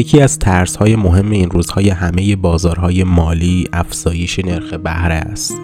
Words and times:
یکی 0.00 0.20
از 0.20 0.38
ترس 0.38 0.76
های 0.76 0.96
مهم 0.96 1.30
این 1.30 1.50
روزهای 1.50 1.88
همه 1.88 2.36
بازارهای 2.36 3.04
مالی 3.04 3.68
افزایش 3.72 4.38
نرخ 4.38 4.74
بهره 4.74 5.14
است. 5.14 5.60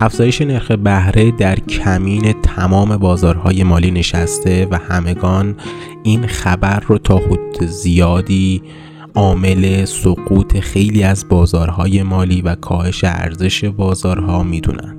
افزایش 0.00 0.42
نرخ 0.42 0.70
بهره 0.70 1.30
در 1.30 1.58
کمین 1.58 2.32
تمام 2.32 2.96
بازارهای 2.96 3.64
مالی 3.64 3.90
نشسته 3.90 4.68
و 4.70 4.78
همگان 4.78 5.56
این 6.02 6.26
خبر 6.26 6.80
رو 6.80 6.98
تا 6.98 7.16
حد 7.16 7.66
زیادی 7.66 8.62
عامل 9.14 9.84
سقوط 9.84 10.58
خیلی 10.58 11.02
از 11.02 11.28
بازارهای 11.28 12.02
مالی 12.02 12.42
و 12.42 12.54
کاهش 12.54 13.04
ارزش 13.04 13.64
بازارها 13.64 14.42
می‌دونن. 14.42 14.96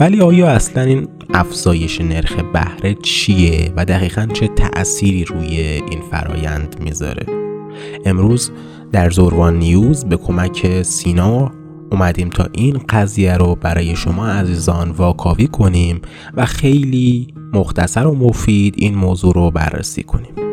ولی 0.00 0.20
آیا 0.20 0.48
اصلا 0.48 0.82
این 0.82 1.08
افزایش 1.34 2.00
نرخ 2.00 2.32
بهره 2.52 2.94
چیه 2.94 3.72
و 3.76 3.84
دقیقا 3.84 4.28
چه 4.32 4.48
تأثیری 4.48 5.24
روی 5.24 5.56
این 5.90 6.00
فرایند 6.10 6.76
می‌ذاره؟ 6.80 7.39
امروز 8.04 8.50
در 8.92 9.10
زوروان 9.10 9.58
نیوز 9.58 10.04
به 10.04 10.16
کمک 10.16 10.82
سینا 10.82 11.50
اومدیم 11.90 12.28
تا 12.28 12.48
این 12.52 12.80
قضیه 12.88 13.36
رو 13.36 13.54
برای 13.54 13.96
شما 13.96 14.26
عزیزان 14.26 14.90
واکاوی 14.90 15.46
کنیم 15.46 16.00
و 16.34 16.46
خیلی 16.46 17.34
مختصر 17.52 18.06
و 18.06 18.14
مفید 18.14 18.74
این 18.78 18.94
موضوع 18.94 19.34
رو 19.34 19.50
بررسی 19.50 20.02
کنیم. 20.02 20.50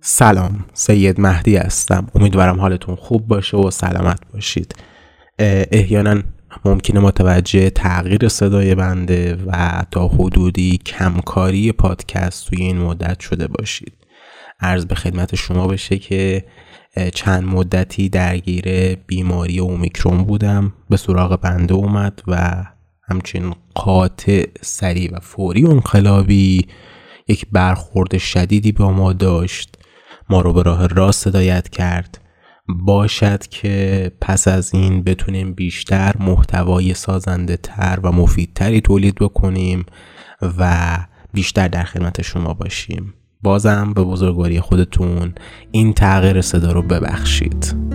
سلام 0.00 0.64
سید 0.74 1.20
مهدی 1.20 1.56
هستم. 1.56 2.06
امیدوارم 2.14 2.60
حالتون 2.60 2.96
خوب 2.96 3.26
باشه 3.26 3.56
و 3.56 3.70
سلامت 3.70 4.20
باشید. 4.34 4.74
احیانا 5.38 6.22
ممکنه 6.64 7.00
متوجه 7.00 7.70
تغییر 7.70 8.28
صدای 8.28 8.74
بنده 8.74 9.38
و 9.46 9.82
تا 9.90 10.08
حدودی 10.08 10.78
کمکاری 10.86 11.72
پادکست 11.72 12.46
توی 12.46 12.62
این 12.62 12.78
مدت 12.78 13.20
شده 13.20 13.46
باشید. 13.46 13.92
عرض 14.60 14.86
به 14.86 14.94
خدمت 14.94 15.34
شما 15.34 15.66
بشه 15.66 15.98
که 15.98 16.44
چند 17.14 17.44
مدتی 17.44 18.08
درگیر 18.08 18.94
بیماری 18.94 19.58
اومیکرون 19.58 20.24
بودم. 20.24 20.72
به 20.90 20.96
سراغ 20.96 21.40
بنده 21.40 21.74
اومد 21.74 22.22
و 22.26 22.64
همچنین 23.08 23.54
قاطع 23.74 24.44
سریع 24.60 25.16
و 25.16 25.20
فوری 25.20 25.66
انقلابی 25.66 26.66
یک 27.28 27.46
برخورد 27.52 28.18
شدیدی 28.18 28.72
با 28.72 28.92
ما 28.92 29.12
داشت. 29.12 29.78
ما 30.30 30.40
رو 30.40 30.52
به 30.52 30.62
راه 30.62 30.86
راست 30.86 31.26
هدایت 31.26 31.68
کرد. 31.68 32.20
باشد 32.68 33.46
که 33.46 34.10
پس 34.20 34.48
از 34.48 34.74
این 34.74 35.02
بتونیم 35.02 35.52
بیشتر 35.52 36.14
محتوای 36.20 36.94
سازنده 36.94 37.56
تر 37.56 38.00
و 38.02 38.12
مفیدتری 38.12 38.80
تولید 38.80 39.14
بکنیم 39.14 39.86
و 40.58 40.96
بیشتر 41.32 41.68
در 41.68 41.84
خدمت 41.84 42.22
شما 42.22 42.54
باشیم. 42.54 43.14
بازم 43.42 43.92
به 43.92 44.02
بزرگواری 44.02 44.60
خودتون 44.60 45.34
این 45.70 45.92
تغییر 45.92 46.40
صدا 46.40 46.72
رو 46.72 46.82
ببخشید. 46.82 47.87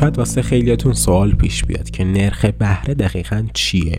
شاید 0.00 0.18
واسه 0.18 0.42
خیلیاتون 0.42 0.92
سوال 0.92 1.32
پیش 1.32 1.64
بیاد 1.64 1.90
که 1.90 2.04
نرخ 2.04 2.44
بهره 2.44 2.94
دقیقا 2.94 3.46
چیه؟ 3.54 3.96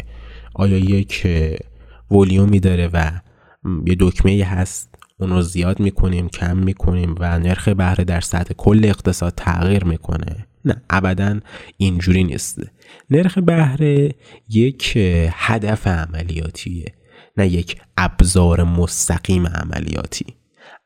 آیا 0.54 0.78
یک 0.78 1.28
ولیومی 2.12 2.60
داره 2.60 2.90
و 2.94 3.12
یه 3.86 3.96
دکمه 4.00 4.44
هست؟ 4.44 4.96
اون 5.20 5.30
رو 5.30 5.42
زیاد 5.42 5.80
می‌کنیم 5.80 6.30
کم 6.30 6.58
می‌کنیم 6.58 7.16
و 7.20 7.40
نرخ 7.40 7.68
بهره 7.68 8.04
در 8.04 8.22
سطح 8.22 8.54
کل 8.54 8.86
اقتصاد 8.86 9.34
تغییر 9.38 9.84
می‌کنه؟ 9.84 10.48
نه 10.66 10.82
ابدا 10.90 11.40
اینجوری 11.78 12.24
نیست. 12.24 12.60
نرخ 13.10 13.38
بهره 13.38 14.16
یک 14.50 14.94
هدف 15.32 15.88
عملیاتیه 15.88 16.94
نه 17.38 17.48
یک 17.48 17.82
ابزار 17.98 18.64
مستقیم 18.64 19.48
عملیاتی. 19.48 20.26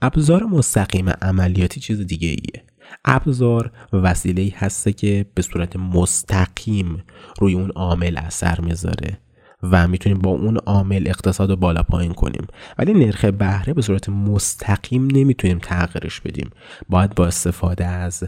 ابزار 0.01 0.43
مستقیم 0.43 1.09
عملیاتی 1.09 1.79
چیز 1.79 2.01
دیگه 2.01 2.27
ایه 2.27 2.64
ابزار 3.05 3.71
وسیله 3.93 4.53
هسته 4.55 4.93
که 4.93 5.25
به 5.33 5.41
صورت 5.41 5.75
مستقیم 5.75 7.03
روی 7.39 7.53
اون 7.53 7.69
عامل 7.69 8.17
اثر 8.17 8.61
می‌ذاره 8.61 9.17
و 9.63 9.87
می‌تونیم 9.87 10.19
با 10.19 10.31
اون 10.31 10.57
عامل 10.57 11.03
اقتصاد 11.07 11.49
رو 11.49 11.55
بالا 11.55 11.83
پایین 11.83 12.13
کنیم. 12.13 12.47
ولی 12.77 12.93
نرخ 12.93 13.25
بهره 13.25 13.73
به 13.73 13.81
صورت 13.81 14.09
مستقیم 14.09 15.07
نمی‌تونیم 15.11 15.59
تغییرش 15.59 16.21
بدیم. 16.21 16.49
باید 16.89 17.15
با 17.15 17.27
استفاده 17.27 17.85
از 17.85 18.23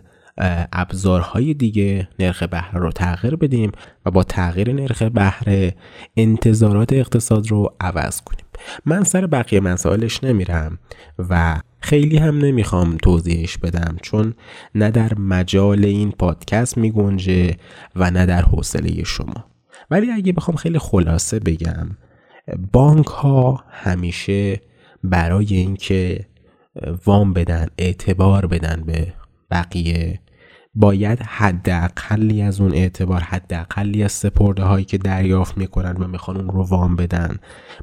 ابزارهای 0.74 1.54
دیگه 1.54 2.08
نرخ 2.20 2.44
بهره 2.44 2.80
رو 2.80 2.92
تغییر 2.92 3.36
بدیم 3.36 3.72
و 4.06 4.12
با 4.12 4.24
تغییر 4.24 4.74
نرخ 4.74 5.02
بهره 5.02 5.76
انتظارات 6.18 6.94
اقتصاد 6.94 7.48
رو 7.48 7.76
عوض 7.80 8.22
کنیم. 8.22 8.46
من 8.86 9.04
سر 9.04 9.28
بقیه 9.28 9.60
مسائلش 9.60 10.24
نمیرم 10.24 10.80
و 11.30 11.62
خیلی 11.80 12.18
هم 12.18 12.38
نمی‌خوام 12.38 12.98
توضیحش 12.98 13.58
بدم 13.58 13.98
چون 14.02 14.34
نه 14.76 14.92
در 14.92 15.14
مجال 15.20 15.86
این 15.86 16.12
پادکست 16.12 16.78
میگنجه 16.78 17.56
و 17.96 18.12
نه 18.12 18.26
در 18.26 18.42
حوصله 18.42 19.04
شما. 19.04 19.46
ولی 19.92 20.12
اگه 20.12 20.34
بخوام 20.34 20.58
خیلی 20.58 20.80
خلاصه 20.80 21.40
بگم 21.40 21.90
بانک 22.72 23.06
ها 23.06 23.64
همیشه 23.70 24.62
برای 25.04 25.56
اینکه 25.56 26.26
وام 27.06 27.34
بدن 27.34 27.68
اعتبار 27.78 28.48
بدن 28.48 28.84
به 28.86 29.14
بقیه 29.52 30.20
باید 30.80 31.20
حداقلی 31.22 32.42
از 32.42 32.62
اون 32.62 32.74
اعتبار 32.74 33.20
حداقلی 33.22 34.04
از 34.04 34.12
سپرده 34.12 34.64
هایی 34.64 34.86
که 34.86 34.98
دریافت 34.98 35.58
می‌کنن 35.58 35.98
و 35.98 36.08
می‌خوان 36.08 36.38
اون 36.38 36.50
رو 36.50 36.64
وام 36.64 36.96
بدن. 36.96 37.38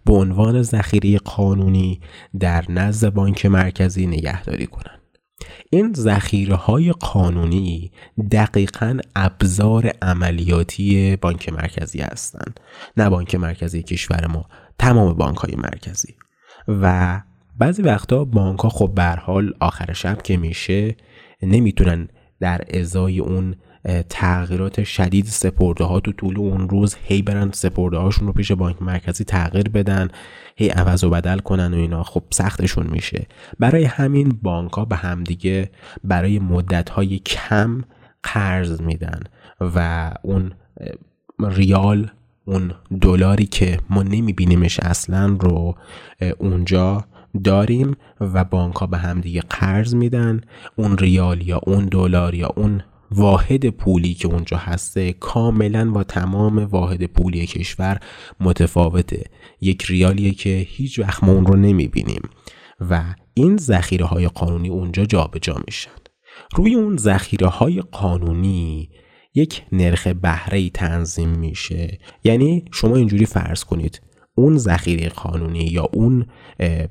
به 0.04 0.14
عنوان 0.14 0.62
ذخیره 0.62 1.18
قانونی 1.18 2.00
در 2.40 2.64
نزد 2.68 3.08
بانک 3.14 3.46
مرکزی 3.46 4.06
نگهداری 4.06 4.66
کنن. 4.66 4.98
این 5.70 5.92
ذخیره 5.92 6.54
های 6.54 6.92
قانونی 6.92 7.92
دقیقا 8.30 8.98
ابزار 9.16 9.92
عملیاتی 10.02 11.16
بانک 11.16 11.48
مرکزی 11.48 12.00
هستند 12.00 12.60
نه 12.96 13.10
بانک 13.10 13.34
مرکزی 13.34 13.82
کشور 13.82 14.26
ما 14.26 14.48
تمام 14.78 15.12
بانک 15.12 15.36
های 15.36 15.54
مرکزی. 15.56 16.14
و 16.68 17.20
بعضی 17.58 17.82
وقتا 17.82 18.24
بانک 18.24 18.60
ها 18.60 18.68
خب 18.68 19.00
حال 19.00 19.54
آخر 19.60 19.92
شب 19.92 20.22
که 20.22 20.36
میشه 20.36 20.96
نمی‌تونن 21.42 22.08
در 22.40 22.60
ازای 22.74 23.18
اون 23.18 23.54
تغییرات 24.08 24.84
شدید 24.84 25.26
سپرده 25.26 25.84
ها 25.84 26.00
تو 26.00 26.12
طول 26.12 26.38
اون 26.38 26.68
روز 26.68 26.96
هی 27.04 27.22
برن 27.22 27.50
سپرده 27.52 27.96
هاشون 27.96 28.26
رو 28.26 28.32
پیش 28.32 28.52
بانک 28.52 28.82
مرکزی 28.82 29.24
تغییر 29.24 29.68
بدن 29.68 30.08
هی 30.56 30.68
عوض 30.68 31.04
و 31.04 31.10
بدل 31.10 31.38
کنن 31.38 31.74
و 31.74 31.76
اینا. 31.76 32.02
خب 32.02 32.22
سختشون 32.30 32.86
میشه. 32.86 33.26
برای 33.58 33.84
همین 33.84 34.38
بانک 34.42 34.72
ها 34.72 34.84
به 34.84 34.96
همدیگه 34.96 35.70
برای 36.04 36.38
مدت 36.38 36.90
های 36.90 37.18
کم 37.18 37.84
قرض 38.22 38.80
میدن 38.80 39.20
و 39.60 40.10
اون 40.22 40.52
ریال 41.40 42.10
اون 42.44 42.74
دلاری 43.00 43.46
که 43.46 43.78
ما 43.90 44.02
نمیبینیمش 44.02 44.80
اصلا 44.80 45.36
رو 45.40 45.74
اونجا 46.38 47.04
داریم 47.44 47.96
و 48.20 48.44
بانک 48.44 48.74
ها 48.74 48.86
به 48.86 48.98
هم 48.98 49.20
دیگه 49.20 49.40
قرض 49.40 49.94
میدن. 49.94 50.40
اون 50.76 50.98
ریال 50.98 51.42
یا 51.42 51.60
اون 51.66 51.84
دلار 51.84 52.34
یا 52.34 52.52
اون 52.56 52.82
واحد 53.10 53.68
پولی 53.68 54.14
که 54.14 54.28
اونجا 54.28 54.56
هسته 54.56 55.12
کاملا 55.12 55.90
با 55.90 56.04
تمام 56.04 56.58
واحد 56.58 57.04
پولی 57.04 57.46
کشور 57.46 58.00
متفاوته. 58.40 59.24
یک 59.60 59.84
ریالیه 59.84 60.30
که 60.30 60.66
هیچ 60.68 60.98
وقت 60.98 61.24
ما 61.24 61.32
اون 61.32 61.46
رو 61.46 61.56
نمی‌بینیم 61.56 62.22
و 62.80 63.14
این 63.34 63.56
ذخیره 63.56 64.04
های 64.04 64.28
قانونی 64.28 64.68
اونجا 64.68 65.04
جابجا 65.04 65.52
جا 65.52 65.60
میشن. 65.66 65.90
روی 66.54 66.74
اون 66.74 66.96
ذخیره 66.96 67.46
های 67.46 67.80
قانونی 67.80 68.90
یک 69.34 69.62
نرخ 69.72 70.06
بهره 70.06 70.70
تنظیم 70.70 71.28
میشه. 71.28 71.98
یعنی 72.24 72.64
شما 72.72 72.96
اینجوری 72.96 73.26
فرض 73.26 73.64
کنید 73.64 74.00
اون 74.34 74.58
ذخیره 74.58 75.08
قانونی 75.08 75.64
یا 75.64 75.88
اون 75.92 76.26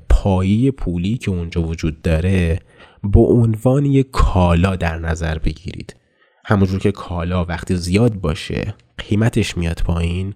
پایی 0.08 0.70
پولی 0.70 1.16
که 1.16 1.30
اونجا 1.30 1.62
وجود 1.62 2.02
داره 2.02 2.58
به 3.02 3.20
عنوان 3.20 3.84
یک 3.86 4.10
کالا 4.10 4.76
در 4.76 4.98
نظر 4.98 5.38
بگیرید. 5.38 5.96
همونجور 6.44 6.80
که 6.80 6.92
کالا 6.92 7.44
وقتی 7.44 7.76
زیاد 7.76 8.14
باشه 8.14 8.74
قیمتش 8.98 9.56
میاد 9.56 9.82
پایین 9.84 10.34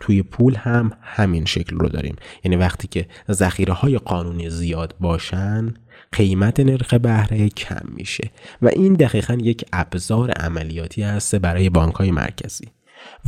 توی 0.00 0.22
پول 0.22 0.54
هم 0.54 0.92
همین 1.02 1.44
شکل 1.44 1.76
رو 1.76 1.88
داریم. 1.88 2.16
یعنی 2.44 2.56
وقتی 2.56 2.88
که 2.88 3.06
ذخیره 3.30 3.72
های 3.72 3.98
قانونی 3.98 4.50
زیاد 4.50 4.94
باشن 5.00 5.74
قیمت 6.12 6.60
نرخ 6.60 6.94
بهره 6.94 7.48
کم 7.48 7.86
میشه 7.94 8.30
و 8.62 8.68
این 8.68 8.94
دقیقا 8.94 9.34
یک 9.34 9.64
ابزار 9.72 10.30
عملیاتی 10.30 11.02
هست 11.02 11.34
برای 11.34 11.70
بانک 11.70 11.94
های 11.94 12.10
مرکزی. 12.10 12.68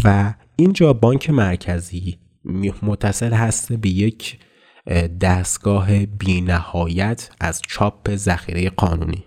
و 0.05 0.35
اینجا 0.57 0.93
بانک 0.93 1.31
مرکزی 1.31 2.19
متصل 2.83 3.33
هست 3.33 3.73
به 3.73 3.89
یک 3.89 4.39
دستگاه 5.21 6.07
بینهایت 6.07 7.31
از 7.41 7.63
چاپ 7.69 8.15
ذخیره 8.15 8.71
قانونی. 8.71 9.25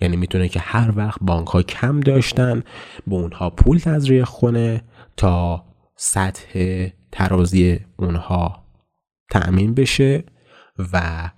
یعنی 0.00 0.16
می‌تونه 0.16 0.48
که 0.48 0.60
هر 0.60 0.92
وقت 0.96 1.18
بانک 1.20 1.48
ها 1.48 1.62
کم 1.62 2.00
داشتن 2.00 2.62
به 3.06 3.14
اونها 3.14 3.50
پول 3.50 3.78
تزریق 3.78 4.28
کنه 4.28 4.84
تا 5.16 5.64
سطح 5.96 6.86
ترازی 7.12 7.80
اونها 7.96 8.64
تأمین 9.30 9.74
بشه 9.74 10.24
و 10.92 11.30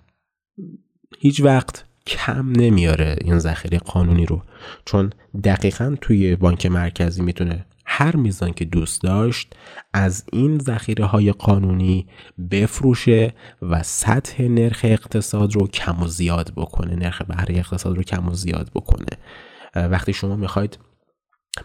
هیچ 1.19 1.41
وقت 1.41 1.85
کم 2.07 2.53
نمیاره 2.53 3.17
این 3.21 3.39
ذخیره 3.39 3.79
قانونی 3.79 4.27
رو. 4.27 4.43
چون 4.85 5.13
دقیقا 5.45 5.97
توی 6.01 6.37
بانک 6.37 6.67
مرکزی 6.67 7.23
می‌تونه 7.23 7.67
هر 7.87 8.17
میزان 8.17 8.53
که 8.53 8.65
دوست 8.65 9.03
داشت 9.03 9.55
از 9.93 10.25
این 10.33 10.59
ذخیره 10.59 11.05
های 11.05 11.33
قانونی 11.33 12.07
بفروشه 12.51 13.35
و 13.63 13.83
سطح 13.83 14.43
نرخ 14.43 14.81
اقتصاد 14.85 15.55
رو 15.55 15.69
کم 15.69 16.03
و 16.03 16.09
زیاد 16.09 16.53
بکنه 16.57 16.97
نرخ 16.97 17.23
بهره 17.23 17.59
اقتصاد 17.59 17.97
رو 17.97 18.03
کم 18.03 18.29
و 18.29 18.35
زیاد 18.35 18.71
بکنه. 18.75 19.07
وقتی 19.75 20.13
شما 20.13 20.37
می‌خواید 20.37 20.79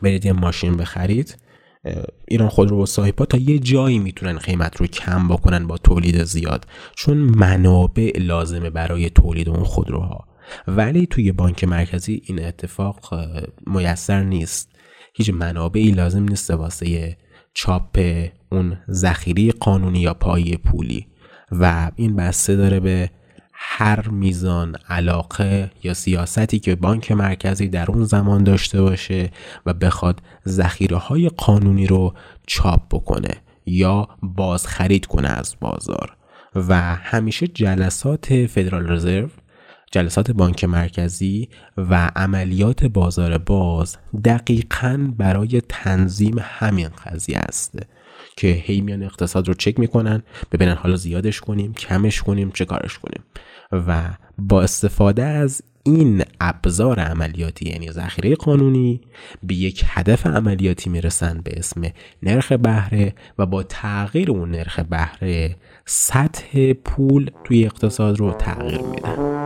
برید 0.02 0.26
یه 0.26 0.34
ماشین 0.34 0.78
بخرید 0.78 1.38
ایران 2.28 2.50
خودرو 2.50 2.84
و 2.84 2.86
صاحبا 2.86 3.26
تا 3.26 3.38
یه 3.38 3.60
جایی 3.60 4.00
می‌تونن 4.00 4.38
قیمت 4.38 4.78
رو 4.78 4.88
کم 4.88 5.28
بکنن 5.28 5.68
با 5.68 5.78
تولید 5.78 6.24
زیاد 6.24 6.68
چون 6.96 7.18
منابع 7.18 8.18
لازمه 8.20 8.70
برای 8.70 9.10
تولید 9.10 9.50
اون 9.50 9.64
خودروها. 9.64 10.28
ولی 10.68 11.06
توی 11.06 11.32
بانک 11.32 11.64
مرکزی 11.64 12.22
این 12.26 12.46
اتفاق 12.46 13.14
میسر 13.68 14.24
نیست. 14.24 14.71
هیچ 15.14 15.30
منابعی 15.30 15.92
لازم 15.92 16.24
نیست 16.24 16.52
واسه 16.52 17.18
چاپ 17.54 18.00
اون 18.52 18.78
ذخیره 18.92 19.52
قانونی 19.52 20.00
یا 20.00 20.14
پایی 20.14 20.58
پولی. 20.58 21.08
و 21.52 21.92
این 21.96 22.16
بسته 22.16 22.56
داره 22.56 22.80
به 22.80 23.10
هر 23.54 24.08
میزان 24.08 24.76
علاقه 24.90 25.72
یا 25.84 25.94
سیاستی 25.94 26.60
که 26.60 26.76
بانک 26.76 27.12
مرکزی 27.12 27.68
در 27.68 27.92
اون 27.92 28.04
زمان 28.04 28.44
داشته 28.44 28.82
باشه 28.82 29.32
و 29.66 29.74
بخواد 29.74 30.22
ذخیره 30.48 30.98
های 30.98 31.30
قانونی 31.30 31.88
رو 31.88 32.14
چاپ 32.48 32.82
بکنه 32.92 33.36
یا 33.66 34.08
باز 34.22 34.68
خرید 34.68 35.06
کنه 35.06 35.28
از 35.28 35.56
بازار. 35.62 36.18
و 36.56 36.96
همیشه 36.96 37.48
جلسات 37.48 38.46
فدرال 38.46 38.92
رزرو 38.92 39.30
جلسات 39.92 40.32
بانک 40.32 40.64
مرکزی 40.64 41.50
و 41.78 42.12
عملیات 42.16 42.86
بازار 42.86 43.38
باز 43.38 43.98
دقیقا 44.26 45.14
برای 45.18 45.62
تنظیم 45.70 46.36
همین 46.42 46.90
قضیه 47.06 47.38
است 47.38 47.80
که 48.38 48.48
هی 48.48 48.82
میان 48.82 49.04
اقتصاد 49.04 49.48
رو 49.48 49.54
چک 49.54 49.80
می‌کنن 49.80 50.24
ببینن 50.52 50.74
حالا 50.74 50.96
زیادش 50.96 51.42
کنیم 51.42 51.74
کمش 51.74 52.22
کنیم 52.22 52.52
چه 52.52 52.66
کارش 52.66 53.00
کنیم. 53.00 53.24
و 53.72 54.10
با 54.38 54.62
استفاده 54.62 55.24
از 55.24 55.62
این 55.84 56.24
ابزار 56.42 57.00
عملیاتی 57.00 57.70
یعنی 57.70 57.92
ذخیره 57.92 58.36
قانونی 58.36 59.02
به 59.44 59.56
یک 59.56 59.84
هدف 59.88 60.28
عملیاتی 60.28 60.90
می‌رسن 60.90 61.42
به 61.44 61.52
اسم 61.58 61.82
نرخ 62.24 62.52
بهره 62.52 63.14
و 63.38 63.46
با 63.46 63.64
تغییر 63.64 64.32
اون 64.32 64.52
نرخ 64.52 64.80
بهره 64.80 65.56
سطح 65.86 66.74
پول 66.74 67.30
توی 67.44 67.66
اقتصاد 67.66 68.20
رو 68.20 68.32
تغییر 68.32 68.82
میدن. 68.82 69.41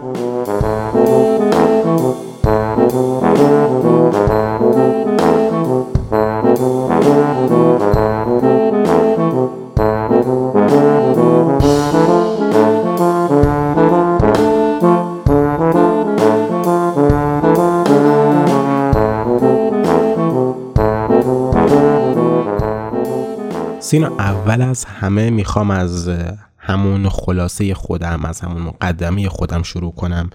سینا 23.86 24.08
اول 24.20 24.62
از 24.62 24.86
همه 24.86 25.30
می‌خوام 25.30 25.72
از 25.72 26.10
همون 26.58 27.10
خلاصه 27.10 27.74
خودم 27.74 28.26
از 28.26 28.42
همون 28.42 28.62
مقدمه 28.62 29.30
خودم 29.30 29.64
شروع 29.64 29.94
کنم. 29.96 30.30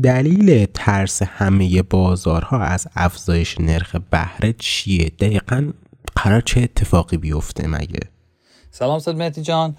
دلیل 0.00 0.66
ترس 0.74 1.22
همه 1.22 1.82
بازارها 1.82 2.60
از 2.60 2.86
افزایش 2.96 3.60
نرخ 3.60 3.96
بهره 4.10 4.52
چیه؟ 4.52 5.08
دقیقا 5.08 5.72
قرار 6.16 6.40
چه 6.40 6.60
اتفاقی 6.60 7.16
بیفته 7.16 7.68
مگه؟ 7.68 8.00
سلام 8.70 8.98
صد 8.98 9.16
مهدی 9.16 9.42
جان. 9.42 9.76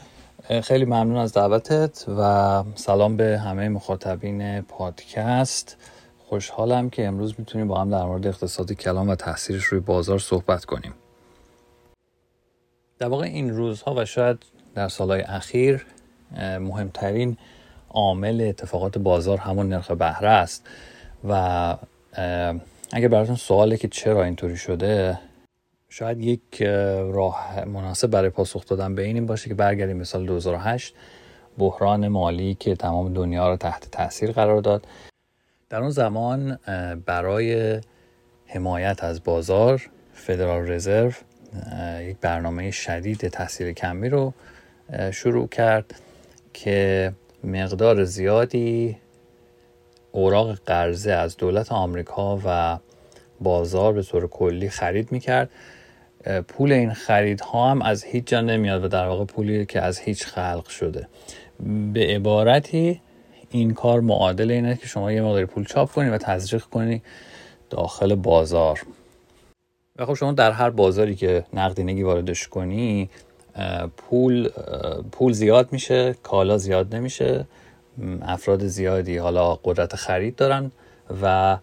خیلی 0.64 0.86
ممنون 0.86 1.18
از 1.18 1.34
دعوتت 1.34 2.06
و 2.08 2.64
سلام 2.76 3.18
به 3.18 3.40
همه 3.40 3.70
مخاطبین 3.70 4.62
پادکست. 4.62 5.78
خوشحالم 6.30 6.90
که 6.90 7.08
امروز 7.08 7.34
می‌تونیم 7.38 7.68
با 7.68 7.82
هم 7.82 7.90
در 7.90 8.04
مورد 8.04 8.28
اقتصاد 8.28 8.74
کلام 8.74 9.10
و 9.10 9.16
تاثیرش 9.16 9.64
روی 9.64 9.80
بازار 9.80 10.20
صحبت 10.20 10.66
کنیم. 10.66 10.94
در 13.00 13.08
واقع 13.08 13.26
این 13.26 13.50
روزها 13.50 13.96
و 13.96 14.06
شاید 14.06 14.46
در 14.76 14.88
سالهای 14.88 15.22
اخیر 15.22 15.86
مهمترین 16.60 17.38
عامل 17.94 18.42
اتفاقات 18.50 18.98
بازار 18.98 19.38
همون 19.38 19.70
نرخ 19.70 19.92
بهره 19.92 20.30
است. 20.30 20.68
و 21.28 21.78
اگر 22.94 23.08
براتون 23.08 23.36
سواله 23.36 23.78
که 23.78 23.88
چرا 23.88 24.24
اینطوری 24.24 24.58
شده 24.58 25.20
شاید 25.90 26.22
یک 26.22 26.62
راه 27.12 27.66
مناسب 27.66 28.08
برای 28.08 28.30
پاسخ 28.30 28.66
دادن 28.66 28.96
به 28.96 29.02
این 29.02 29.26
باشه 29.26 29.50
که 29.50 29.56
برگردیم 29.56 29.98
به 29.98 30.04
سال 30.04 30.26
2008 30.26 30.96
بحران 31.58 32.08
مالی 32.08 32.58
که 32.60 32.76
تمام 32.76 33.14
دنیا 33.14 33.50
رو 33.50 33.58
تحت 33.58 33.92
تاثیر 33.92 34.32
قرار 34.32 34.62
داد. 34.62 34.88
در 35.70 35.80
اون 35.80 35.90
زمان 35.90 36.60
برای 37.06 37.82
حمایت 38.46 39.04
از 39.04 39.24
بازار 39.24 39.90
فدرال 40.14 40.72
رزرو 40.72 41.12
یک 42.02 42.18
برنامه 42.22 42.72
شدید 42.72 43.28
تاثیر 43.28 43.72
کمی 43.72 44.10
رو 44.10 44.34
شروع 45.12 45.48
کرد 45.48 46.02
که 46.54 47.12
مقدار 47.44 48.04
زیادی 48.04 48.98
اوراق 50.12 50.54
قرضه 50.66 51.12
از 51.12 51.38
دولت 51.38 51.72
آمریکا 51.72 52.40
و 52.46 52.80
بازار 53.42 53.94
به 53.94 54.04
طور 54.04 54.28
کلی 54.28 54.70
خرید 54.70 55.12
می‌کرد. 55.12 55.50
پول 56.48 56.72
این 56.72 56.94
خریدها 56.94 57.72
هم 57.72 57.82
از 57.82 58.04
هیچ 58.04 58.26
جا 58.26 58.42
نمیاد 58.42 58.84
و 58.84 58.88
در 58.88 59.08
واقع 59.08 59.26
پولی 59.26 59.66
که 59.66 59.82
از 59.82 60.00
هیچ 60.00 60.26
خلق 60.26 60.68
شده. 60.68 61.08
به 61.94 62.06
عبارتی 62.06 63.02
این 63.52 63.74
کار 63.74 64.00
معادل 64.00 64.52
اینه 64.52 64.76
که 64.76 64.88
شما 64.88 65.12
یه 65.12 65.22
مقدار 65.22 65.46
پول 65.46 65.66
چاپ 65.66 65.92
کنی 65.92 66.10
و 66.10 66.18
تزریق 66.18 66.64
کنی 66.64 67.02
داخل 67.70 68.16
بازار. 68.16 68.80
و 69.96 70.06
خب 70.06 70.14
شما 70.14 70.32
در 70.32 70.52
هر 70.52 70.70
بازاری 70.70 71.16
که 71.16 71.46
نقدینگی 71.54 72.04
واردش 72.04 72.48
کنی 72.48 73.10
پول 73.98 74.50
پول 75.12 75.34
زیاد 75.34 75.72
میشه 75.72 76.16
کالا 76.24 76.58
زیاد 76.58 76.96
نمیشه 76.96 77.46
افراد 78.22 78.68
زیادی 78.68 79.18
حالا 79.18 79.60
قدرت 79.64 79.96
خرید 79.96 80.36
دارن 80.36 80.72
و 81.24 81.58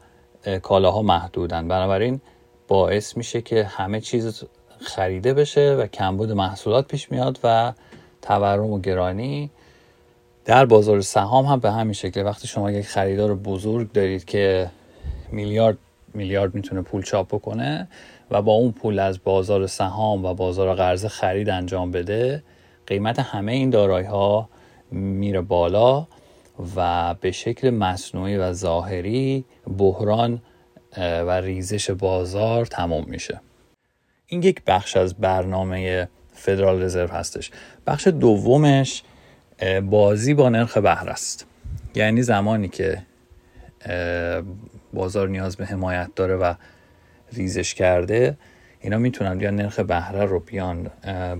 کالاها 0.62 1.02
محدودن. 1.02 1.68
بنابراین 1.68 2.20
باعث 2.68 3.16
میشه 3.16 3.42
که 3.42 3.64
همه 3.64 4.00
چیز 4.00 4.44
خریده 4.80 5.34
بشه 5.34 5.74
و 5.74 5.86
کمبود 5.86 6.32
محصولات 6.32 6.88
پیش 6.88 7.12
میاد 7.12 7.38
و 7.44 7.72
تورم 8.22 8.70
و 8.70 8.80
گرانی 8.80 9.50
در 10.44 10.66
بازار 10.66 11.00
سهام 11.00 11.46
هم 11.46 11.60
به 11.60 11.70
همین 11.70 11.92
شکل. 11.92 12.24
وقتی 12.24 12.48
شما 12.48 12.70
یک 12.70 12.86
خریدار 12.86 13.34
بزرگ 13.34 13.92
دارید 13.92 14.24
که 14.24 14.70
میلیارد 15.32 15.78
میلیارد 16.14 16.54
می‌تونه 16.54 16.82
پول 16.82 17.02
چاپ 17.02 17.34
بکنه 17.34 17.88
و 18.30 18.42
با 18.42 18.52
اون 18.52 18.72
پول 18.72 18.98
از 18.98 19.24
بازار 19.24 19.66
سهام 19.66 20.24
و 20.24 20.34
بازار 20.34 20.74
قرضه 20.74 21.08
خرید 21.08 21.50
انجام 21.50 21.90
بده 21.90 22.42
قیمت 22.86 23.18
همه 23.18 23.52
این 23.52 23.70
دارایی 23.70 24.06
ها 24.06 24.48
میره 24.90 25.40
بالا 25.40 26.06
و 26.76 27.14
به 27.14 27.30
شکل 27.32 27.70
مصنوعی 27.70 28.36
و 28.36 28.52
ظاهری 28.52 29.44
بحران 29.78 30.42
و 30.98 31.30
ریزش 31.30 31.90
بازار 31.90 32.66
تمام 32.66 33.04
میشه. 33.08 33.40
این 34.26 34.42
یک 34.42 34.62
بخش 34.66 34.96
از 34.96 35.14
برنامه 35.14 36.08
فدرال 36.32 36.82
رزرو 36.82 37.08
هستش. 37.08 37.50
بخش 37.86 38.06
دومش 38.06 39.02
بازی 39.82 40.34
با 40.34 40.48
نرخ 40.48 40.76
بهره 40.76 41.10
است. 41.10 41.46
یعنی 41.94 42.22
زمانی 42.22 42.68
که 42.68 43.02
بازار 44.92 45.28
نیاز 45.28 45.56
به 45.56 45.66
حمایت 45.66 46.10
داره 46.16 46.36
و 46.36 46.54
ریزش 47.32 47.74
کرده 47.74 48.36
اینا 48.80 48.98
می‌تونن 48.98 49.38
بیان 49.38 49.56
نرخ 49.56 49.80
بهره 49.80 50.24
رو 50.24 50.40
بیان. 50.40 50.90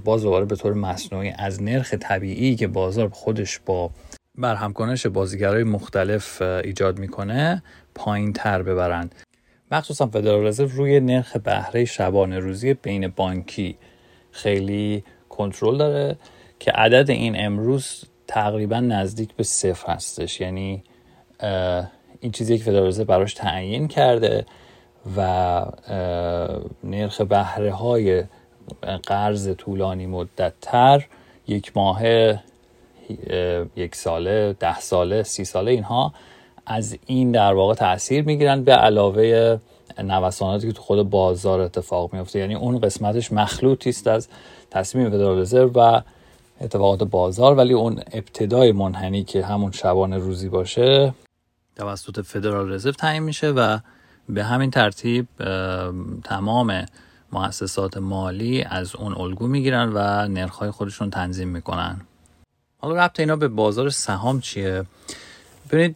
باز 0.05 0.23
دوباره 0.23 0.45
به 0.45 0.57
طور 0.57 0.75
مصنوعی 0.75 1.33
از 1.39 1.63
نرخ 1.63 1.95
طبیعی 1.95 2.57
که 2.57 2.67
بازار 2.67 3.09
خودش 3.09 3.59
با 3.67 3.91
برهم 4.39 4.75
بازیگرای 5.13 5.65
مختلف 5.65 6.43
ایجاد 6.43 6.99
می‌کنه 6.99 7.63
پایین 7.95 8.33
تر 8.33 8.63
ببرند 8.63 9.15
مخصوصا 9.73 10.07
فدرال 10.07 10.47
رزرو 10.47 10.69
روی 10.69 11.01
نرخ 11.01 11.37
بهره 11.37 11.85
شبانه 11.85 12.39
روزی 12.39 12.75
بین 12.75 13.09
بانکی 13.09 13.77
خیلی 14.31 15.05
کنترل 15.29 15.79
داره 15.79 16.17
که 16.59 16.73
عدد 16.73 17.11
این 17.11 17.47
امروز 17.47 18.05
تقریبا 18.27 18.81
نزدیک 18.81 19.35
به 19.35 19.43
صفر 19.43 19.93
هستش. 19.93 20.41
یعنی 20.41 20.83
این 22.21 22.33
چیزی 22.33 22.59
که 22.59 22.65
فدرال 22.65 22.87
رزرو 22.87 23.05
براش 23.05 23.35
تعیین 23.35 23.89
کرده 23.89 24.47
و 25.17 25.65
نرخ 26.85 27.21
بهره 27.21 27.73
های 27.73 28.25
قرض 29.07 29.55
طولانی 29.59 30.07
مدت 30.07 30.53
تر 30.61 31.07
یک 31.49 31.77
ماه 31.77 32.03
یک 33.77 33.95
ساله 33.95 34.57
ده 34.61 34.81
ساله 34.81 35.23
سی 35.23 35.45
ساله 35.45 35.71
اینها 35.71 36.13
از 36.67 36.99
این 37.07 37.33
در 37.33 37.53
واقع 37.53 37.75
تاثیر 37.75 38.25
می‌گیرن 38.25 38.65
به 38.65 38.73
علاوه 38.73 39.59
نوساناتی 39.99 40.67
که 40.67 40.73
تو 40.73 40.83
خود 40.83 41.11
بازار 41.11 41.61
اتفاق 41.61 42.15
میفته 42.15 42.39
یعنی 42.39 42.55
اون 42.55 42.81
قسمتش 42.81 43.33
مخلوطی 43.33 43.91
است 43.91 44.07
از 44.07 44.29
تصمیم 44.71 45.11
فدرال 45.11 45.39
رزرو 45.39 45.71
و 45.75 46.01
اتفاقات 46.61 47.03
بازار 47.03 47.55
ولی 47.55 47.73
اون 47.73 48.03
ابتدای 48.13 48.73
منحنی 48.73 49.25
که 49.25 49.45
همون 49.45 49.73
شبانه 49.73 50.19
روزی 50.19 50.49
باشه 50.49 51.15
توسط 51.77 52.21
فدرال 52.21 52.73
رزرو 52.73 52.93
تعیین 52.93 53.23
میشه 53.23 53.51
و 53.51 53.79
به 54.35 54.45
همین 54.45 54.71
ترتیب 54.71 55.27
تمام 56.25 56.87
مؤسسات 57.33 57.97
مالی 57.97 58.63
از 58.63 58.97
اون 58.97 59.15
الگو 59.15 59.47
می‌گیرن 59.47 59.93
و 59.95 60.29
نرخهای 60.29 60.71
خودشون 60.71 61.11
تنظیم 61.11 61.49
می‌کنن. 61.49 62.01
حالا 62.79 63.05
ربط 63.05 63.21
اینا 63.21 63.37
به 63.37 63.49
بازار 63.49 63.91
سهام 63.91 64.41
چیه؟ 64.41 64.85
ببینید 65.71 65.95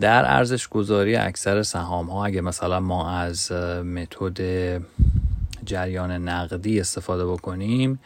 در 0.00 0.24
ارزش 0.36 0.68
گذاری 0.68 1.16
اکثر 1.16 1.62
سهام 1.62 2.10
ها 2.10 2.24
اگه 2.24 2.40
مثلا 2.40 2.80
ما 2.80 3.10
از 3.10 3.52
متد 3.82 4.40
جریان 5.64 6.10
نقدی 6.10 6.80
استفاده 6.80 7.26
بکنیم 7.26 8.00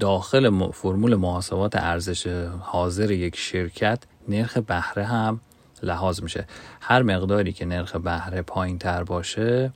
داخل 0.00 0.70
فرمول 0.72 1.14
محاسبات 1.14 1.76
ارزش 1.76 2.26
حاضر 2.60 3.10
یک 3.10 3.36
شرکت 3.36 3.98
نرخ 4.28 4.58
بهره 4.58 5.04
هم 5.04 5.40
لحاظ 5.82 6.22
میشه. 6.22 6.46
هر 6.80 7.02
مقداری 7.02 7.52
که 7.52 7.64
نرخ 7.64 7.96
بهره 7.96 8.42
پایین 8.42 8.78
تر 8.78 9.04
باشه 9.04 9.72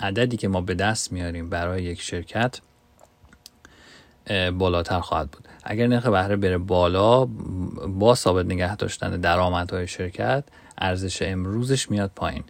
عددی 0.00 0.36
که 0.36 0.48
ما 0.48 0.60
به 0.60 0.74
دست 0.74 1.12
میاریم 1.12 1.48
برای 1.50 1.82
یک 1.82 2.02
شرکت 2.02 2.60
بالاتر 4.58 5.00
خواهد 5.00 5.30
بود. 5.30 5.48
اگر 5.64 5.86
نرخ 5.86 6.06
بهره 6.06 6.36
بره 6.36 6.58
بالا 6.58 7.24
با 7.88 8.14
ثابت 8.14 8.46
نگه 8.46 8.76
داشتن 8.76 9.20
درآمدهای 9.20 9.86
شرکت 9.86 10.44
ارزش 10.78 11.22
امروزش 11.22 11.90
میاد 11.90 12.10
پایین. 12.16 12.44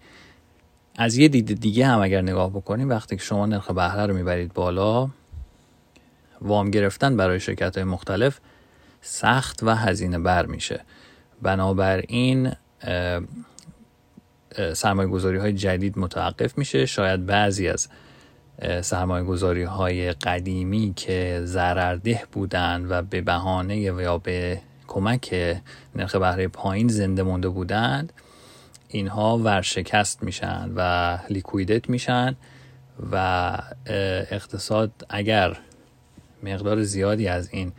از 0.97 1.17
یه 1.17 1.29
دید 1.29 1.61
دیگه 1.61 1.87
هم 1.87 2.03
اگر 2.03 2.23
نگاه 2.23 2.51
بکنیم 2.51 2.89
وقتی 2.89 3.17
که 3.17 3.23
شما 3.23 3.47
نرخ 3.47 3.71
بهره 3.71 4.07
رو 4.07 4.15
می‌برید 4.15 4.53
بالا 4.53 5.09
وام 6.41 6.71
گرفتن 6.71 7.17
برای 7.17 7.41
شرکت 7.41 7.77
های 7.77 7.85
مختلف 7.85 8.41
سخت 9.01 9.63
و 9.63 9.71
هزینه 9.71 10.19
بر 10.19 10.47
میشه. 10.47 10.81
بنابراین 11.43 12.53
سرمایه 14.75 15.09
گذاری 15.09 15.39
های 15.39 15.53
جدید 15.53 15.99
متوقف 15.99 16.59
میشه. 16.59 16.87
شاید 16.87 17.27
بعضی 17.27 17.69
از 17.69 17.89
سرمایه 18.81 19.25
گذاری 19.25 19.63
های 19.63 20.13
قدیمی 20.13 20.93
که 20.97 21.41
ضررده 21.45 22.23
بودند 22.33 22.91
و 22.91 23.03
به 23.03 23.21
بهانه 23.21 23.77
یا 23.77 24.19
به 24.19 24.61
کمک 24.89 25.35
نرخ 25.97 26.17
بهره 26.17 26.49
پایین 26.49 26.89
زنده 26.89 27.23
مونده 27.23 27.49
بودند 27.49 28.13
اینها 28.89 29.39
ورشکست 29.39 30.23
میشن 30.23 30.73
و 30.77 31.19
لیکویدت 31.31 31.91
میشن 31.91 32.37
و 33.13 33.59
اقتصاد 34.31 34.91
اگر 35.09 35.57
مقدار 36.43 36.83
زیادی 36.83 37.29
از 37.29 37.49
این 37.53 37.73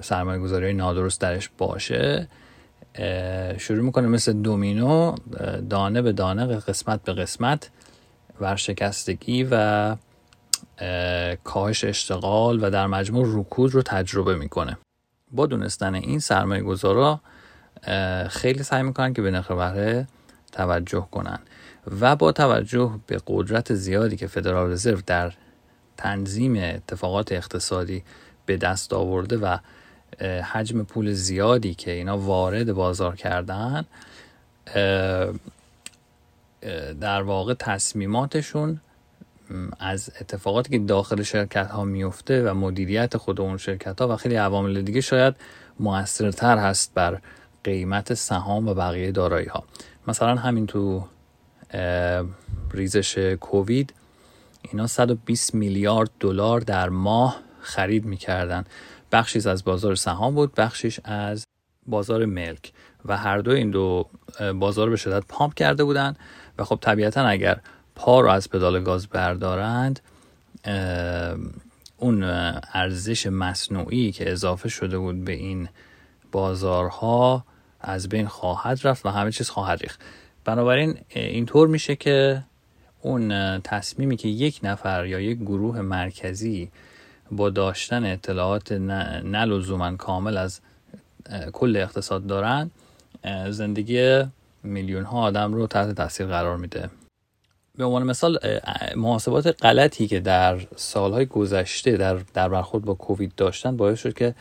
سرمایه 0.00 0.40
گذاری 0.40 0.72
نادرست 0.72 1.20
درش 1.20 1.50
باشه 1.58 2.28
شروع 3.58 3.84
می‌کنه 3.84 4.08
مثل 4.08 4.32
دومینو 4.32 5.14
دانه 5.70 6.02
به 6.02 6.12
دانه 6.12 6.46
قسمت 6.46 7.02
به 7.02 7.12
قسمت 7.12 7.70
ورشکستگی 8.40 9.48
و 9.50 9.96
کاهش 11.44 11.84
اشتغال 11.84 12.64
و 12.64 12.70
در 12.70 12.86
مجموع 12.86 13.26
رکود 13.40 13.74
رو 13.74 13.82
تجربه 13.82 14.34
می‌کنه. 14.34 14.78
با 15.32 15.46
دونستن 15.46 15.94
این 15.94 16.18
سرمایه 16.18 16.62
گذارا 16.62 17.20
خیلی 18.28 18.62
سعی 18.62 18.82
می‌کنن 18.82 19.12
که 19.12 19.22
به 19.22 19.30
نرخ 19.30 19.50
بهره 19.50 20.06
توجه 20.52 21.08
کنن 21.10 21.38
و 22.00 22.16
با 22.16 22.32
توجه 22.32 23.00
به 23.06 23.20
قدرت 23.26 23.74
زیادی 23.74 24.16
که 24.16 24.26
فدرال 24.26 24.70
رزرو 24.70 25.00
در 25.06 25.32
تنظیم 25.96 26.56
اتفاقات 26.56 27.32
اقتصادی 27.32 28.04
به 28.46 28.56
دست 28.56 28.92
آورده 28.92 29.36
و 29.36 29.56
حجم 30.22 30.82
پول 30.82 31.12
زیادی 31.12 31.74
که 31.74 31.90
اینا 31.90 32.18
وارد 32.18 32.72
بازار 32.72 33.16
کردن 33.16 33.84
در 37.00 37.22
واقع 37.22 37.54
تصمیماتشون 37.54 38.80
از 39.78 40.10
اتفاقاتی 40.20 40.70
که 40.70 40.78
داخل 40.78 41.22
شرکت 41.22 41.70
ها 41.70 41.84
میفته 41.84 42.50
و 42.50 42.54
مدیریت 42.54 43.16
خود 43.16 43.40
اون 43.40 43.56
شرکت 43.56 44.00
ها 44.00 44.08
و 44.08 44.16
خیلی 44.16 44.34
عوامل 44.34 44.82
دیگه 44.82 45.00
شاید 45.00 45.34
موثرتر 45.80 46.58
هست 46.58 46.94
بر 46.94 47.20
قیمت 47.64 48.14
سهام 48.14 48.68
و 48.68 48.74
بقیه 48.74 49.12
دارایی 49.12 49.46
ها 49.46 49.64
مثلا 50.08 50.34
همین 50.34 50.66
تو 50.66 51.04
ریزش 52.74 53.18
کووید 53.18 53.94
اینا 54.62 54.86
120 54.86 55.54
میلیارد 55.54 56.10
دلار 56.20 56.60
در 56.60 56.88
ماه 56.88 57.40
خرید 57.60 58.04
می‌کردن. 58.04 58.64
بخشیش 59.14 59.46
از 59.46 59.64
بازار 59.64 59.94
سهام 59.94 60.34
بود 60.34 60.54
بخشیش 60.54 61.00
از 61.04 61.44
بازار 61.86 62.24
ملک. 62.24 62.72
و 63.04 63.16
هر 63.16 63.38
دو 63.38 63.50
این 63.50 63.70
دو 63.70 64.08
بازار 64.54 64.90
به 64.90 64.96
شدت 64.96 65.24
پامپ 65.28 65.54
کرده 65.54 65.84
بودن 65.84 66.16
و 66.58 66.64
خب 66.64 66.78
طبیعتا 66.80 67.20
اگر 67.20 67.60
پا 67.94 68.20
رو 68.20 68.30
از 68.30 68.50
پدال 68.50 68.82
گاز 68.82 69.06
بردارند 69.06 70.00
اون 71.96 72.22
ارزش 72.72 73.26
مصنوعی 73.26 74.12
که 74.12 74.32
اضافه 74.32 74.68
شده 74.68 74.98
بود 74.98 75.24
به 75.24 75.32
این 75.32 75.68
بازارها 76.32 77.44
از 77.80 78.08
بین 78.08 78.26
خواهد 78.26 78.80
رفت 78.84 79.06
و 79.06 79.08
همه 79.08 79.32
چیز 79.32 79.50
خواهد 79.50 79.80
ریخت. 79.80 80.00
بنابراین 80.44 80.98
اینطور 81.08 81.68
میشه 81.68 81.96
که 81.96 82.42
اون 83.00 83.60
تصمیمی 83.60 84.16
که 84.16 84.28
یک 84.28 84.60
نفر 84.62 85.06
یا 85.06 85.20
یک 85.20 85.38
گروه 85.38 85.80
مرکزی 85.80 86.70
با 87.30 87.50
داشتن 87.50 88.04
اطلاعات 88.04 88.72
نه 88.72 89.96
کامل 89.98 90.36
از 90.36 90.60
کل 91.52 91.76
اقتصاد 91.76 92.26
دارن 92.26 92.70
زندگی 93.50 94.22
میلیون 94.62 95.04
ها 95.04 95.18
آدم 95.18 95.54
رو 95.54 95.66
تحت 95.66 95.94
تاثیر 95.94 96.26
قرار 96.26 96.56
میده. 96.56 96.90
به 97.76 97.84
عنوان 97.84 98.02
مثال 98.02 98.38
محاسبات 98.96 99.64
غلطی 99.64 100.06
که 100.06 100.20
در 100.20 100.58
سالهای 100.76 101.26
گذشته 101.26 101.96
در, 101.96 102.14
در 102.34 102.48
برخورد 102.48 102.84
با 102.84 102.94
کووید 102.94 103.32
داشتن 103.36 103.76
باعث 103.76 104.00
شد 104.00 104.14
که 104.14 104.34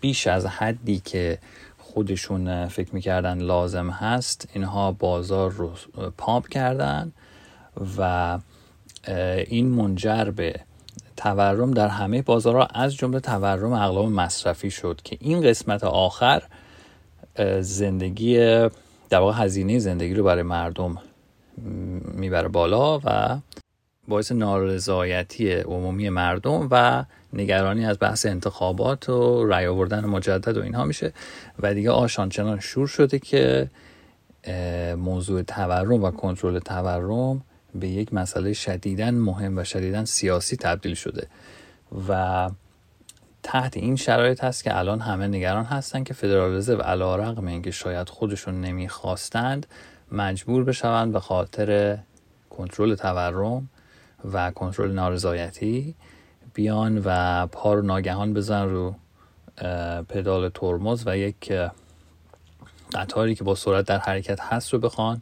بیش 0.00 0.26
از 0.26 0.46
حدی 0.46 0.98
که 0.98 1.38
خودشون 1.78 2.68
فکر 2.68 2.94
می‌کردن 2.94 3.38
لازم 3.38 3.90
هست 3.90 4.48
اینها 4.52 4.92
بازار 4.92 5.50
رو 5.50 5.72
پامپ 6.18 6.48
کردن 6.48 7.12
و 7.98 8.38
این 9.46 9.68
منجر 9.68 10.24
به 10.24 10.60
تورم 11.16 11.70
در 11.70 11.88
همه 11.88 12.22
بازارها 12.22 12.64
از 12.64 12.94
جمله 12.94 13.20
تورم 13.20 13.72
اقلام 13.72 14.12
مصرفی 14.12 14.70
شد 14.70 15.00
که 15.04 15.16
این 15.20 15.42
قسمت 15.42 15.84
آخر 15.84 16.42
زندگی 17.60 18.38
در 19.10 19.18
واقع 19.18 19.44
هزینه 19.44 19.78
زندگی 19.78 20.14
رو 20.14 20.24
برای 20.24 20.42
مردم 20.42 20.98
می‌بره 22.14 22.48
بالا 22.48 23.00
و 23.04 23.38
باعث 24.08 24.32
نارضایتی 24.32 25.52
عمومی 25.52 26.08
مردم 26.08 26.68
و 26.70 27.04
نگرانی 27.32 27.86
از 27.86 27.96
بحث 28.00 28.26
انتخابات 28.26 29.08
و 29.08 29.44
رأی 29.44 29.66
آوردن 29.66 30.04
مجدد 30.04 30.56
و 30.56 30.62
اینها 30.62 30.84
میشه. 30.84 31.12
و 31.62 31.74
دیگه 31.74 31.90
آشان 31.90 32.28
چنان 32.28 32.60
شور 32.60 32.86
شده 32.86 33.18
که 33.18 33.70
موضوع 34.96 35.42
تورم 35.42 36.04
و 36.04 36.10
کنترل 36.10 36.58
تورم 36.58 37.42
به 37.80 37.88
یک 37.88 38.14
مسئله 38.14 38.52
شدیدا 38.52 39.10
مهم 39.10 39.58
و 39.58 39.64
شدیدا 39.64 40.04
سیاسی 40.04 40.56
تبدیل 40.56 40.94
شده 40.94 41.26
و 42.08 42.50
تحت 43.42 43.76
این 43.76 43.96
شرایط 43.96 44.44
هست 44.44 44.64
که 44.64 44.78
الان 44.78 45.00
همه 45.00 45.26
نگران 45.26 45.64
هستن 45.64 46.04
که 46.04 46.14
فدرال 46.14 46.54
رزرو 46.54 46.82
رقم 47.16 47.46
اینکه 47.46 47.70
شاید 47.70 48.08
خودشون 48.08 48.60
نمی‌خواستند 48.60 49.66
مجبور 50.12 50.64
بشوند 50.64 51.12
به 51.12 51.20
خاطر 51.20 51.98
کنترل 52.50 52.94
تورم 52.94 53.68
و 54.32 54.50
کنترل 54.50 54.92
نارضایتی 54.92 55.94
بیان 56.54 57.02
و 57.04 57.46
پا 57.46 57.74
رو 57.74 57.82
ناگهان 57.82 58.34
بزن 58.34 58.68
رو 58.68 58.94
پدال 60.08 60.48
ترمز 60.48 61.02
و 61.06 61.18
یک 61.18 61.52
قطاری 62.94 63.34
که 63.34 63.44
با 63.44 63.54
سرعت 63.54 63.86
در 63.86 63.98
حرکت 63.98 64.40
هست 64.40 64.72
رو 64.72 64.78
بخوان 64.78 65.20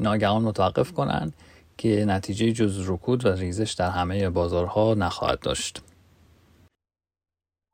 ناگهان 0.00 0.42
متوقف 0.42 0.92
کنن. 0.92 1.32
که 1.78 2.04
نتیجه 2.08 2.52
جز 2.52 2.90
رکود 2.90 3.26
و 3.26 3.28
ریزش 3.28 3.72
در 3.72 3.90
همه 3.90 4.30
بازارها 4.30 4.94
نخواهد 4.94 5.40
داشت. 5.40 5.82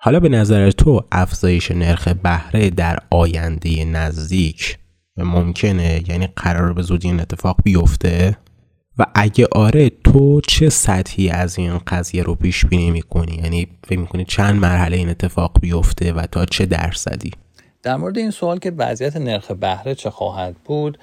حالا 0.00 0.20
به 0.20 0.28
نظر 0.28 0.70
تو 0.70 1.04
افزایش 1.12 1.70
نرخ 1.70 2.08
بهره 2.08 2.70
در 2.70 2.98
آینده 3.10 3.84
نزدیک 3.84 4.78
ممکنه؟ 5.16 6.02
یعنی 6.08 6.26
قرار 6.36 6.72
به 6.72 6.82
زودی 6.82 7.08
این 7.08 7.20
اتفاق 7.20 7.56
بیفته؟ 7.64 8.36
و 8.98 9.06
اگه 9.14 9.46
آره 9.52 9.90
تو 9.90 10.40
چه 10.40 10.68
سطحی 10.68 11.28
از 11.28 11.58
این 11.58 11.78
قضیه 11.78 12.22
رو 12.22 12.34
پیش 12.34 12.66
بینی 12.66 12.90
می‌کنی؟ 12.90 13.40
یعنی 13.42 13.68
فکر 13.84 13.98
می‌کنی 13.98 14.24
چند 14.24 14.60
مرحله 14.60 14.96
این 14.96 15.08
اتفاق 15.08 15.60
بیفته 15.60 16.12
و 16.12 16.26
تا 16.26 16.44
چه 16.44 16.66
درصدی؟ 16.66 17.30
در 17.82 17.96
مورد 17.96 18.18
این 18.18 18.30
سوال 18.30 18.58
که 18.58 18.70
وضعیت 18.70 19.16
نرخ 19.16 19.50
بهره 19.50 19.94
چه 19.94 20.10
خواهد 20.10 20.56
بود 20.64 20.98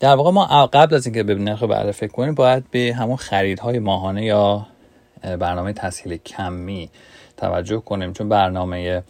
در 0.00 0.14
واقع 0.14 0.30
ما 0.30 0.66
قبل 0.66 0.94
از 0.94 1.06
اینکه 1.06 1.22
به 1.22 1.34
نرخ 1.34 1.62
بهره 1.62 1.92
فکر 1.92 2.12
کنیم 2.12 2.34
باید 2.34 2.70
به 2.70 2.94
همون 2.98 3.16
خریدهای 3.16 3.78
ماهانه 3.78 4.24
یا 4.24 4.66
برنامه 5.22 5.72
تسهیل 5.72 6.16
کمی 6.16 6.90
توجه 7.36 7.80
کنیم. 7.80 8.12
چون 8.12 8.28
برنامه 8.28 9.02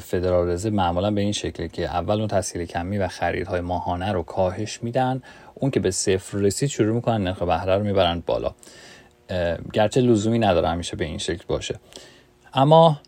فدرال 0.00 0.48
رزرو 0.48 0.74
معمولا 0.74 1.10
به 1.10 1.20
این 1.20 1.32
شکله 1.32 1.68
که 1.68 1.84
اول 1.84 2.18
اون 2.18 2.28
تسهیل 2.28 2.66
کمی 2.66 2.98
و 2.98 3.08
خریدهای 3.08 3.60
ماهانه 3.60 4.12
رو 4.12 4.22
کاهش 4.22 4.82
میدن. 4.82 5.22
اون 5.54 5.70
که 5.70 5.80
به 5.80 5.90
صفر 5.90 6.38
رسید 6.38 6.68
شروع 6.68 6.94
می‌کنن 6.94 7.24
نرخ 7.24 7.42
بهره 7.42 7.76
رو 7.76 7.82
می‌برن 7.82 8.22
بالا. 8.26 8.54
گرچه 9.72 10.00
لزومی 10.00 10.38
نداره 10.38 10.68
همیشه 10.68 10.96
به 10.96 11.04
این 11.04 11.18
شکل 11.18 11.44
باشه. 11.48 11.74
اما 12.54 13.00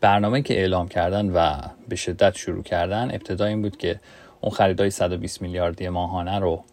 برنامه 0.00 0.42
که 0.42 0.54
اعلام 0.54 0.88
کردن 0.88 1.30
و 1.30 1.60
به 1.88 1.96
شدت 1.96 2.36
شروع 2.36 2.62
کردن 2.62 3.10
ابتدا 3.10 3.44
این 3.44 3.62
بود 3.62 3.76
که 3.76 4.00
اون 4.40 4.52
خریدای 4.52 4.90
120 4.90 5.42
میلیاردی 5.42 5.88
ماهانه 5.88 6.38
رو 6.38 6.64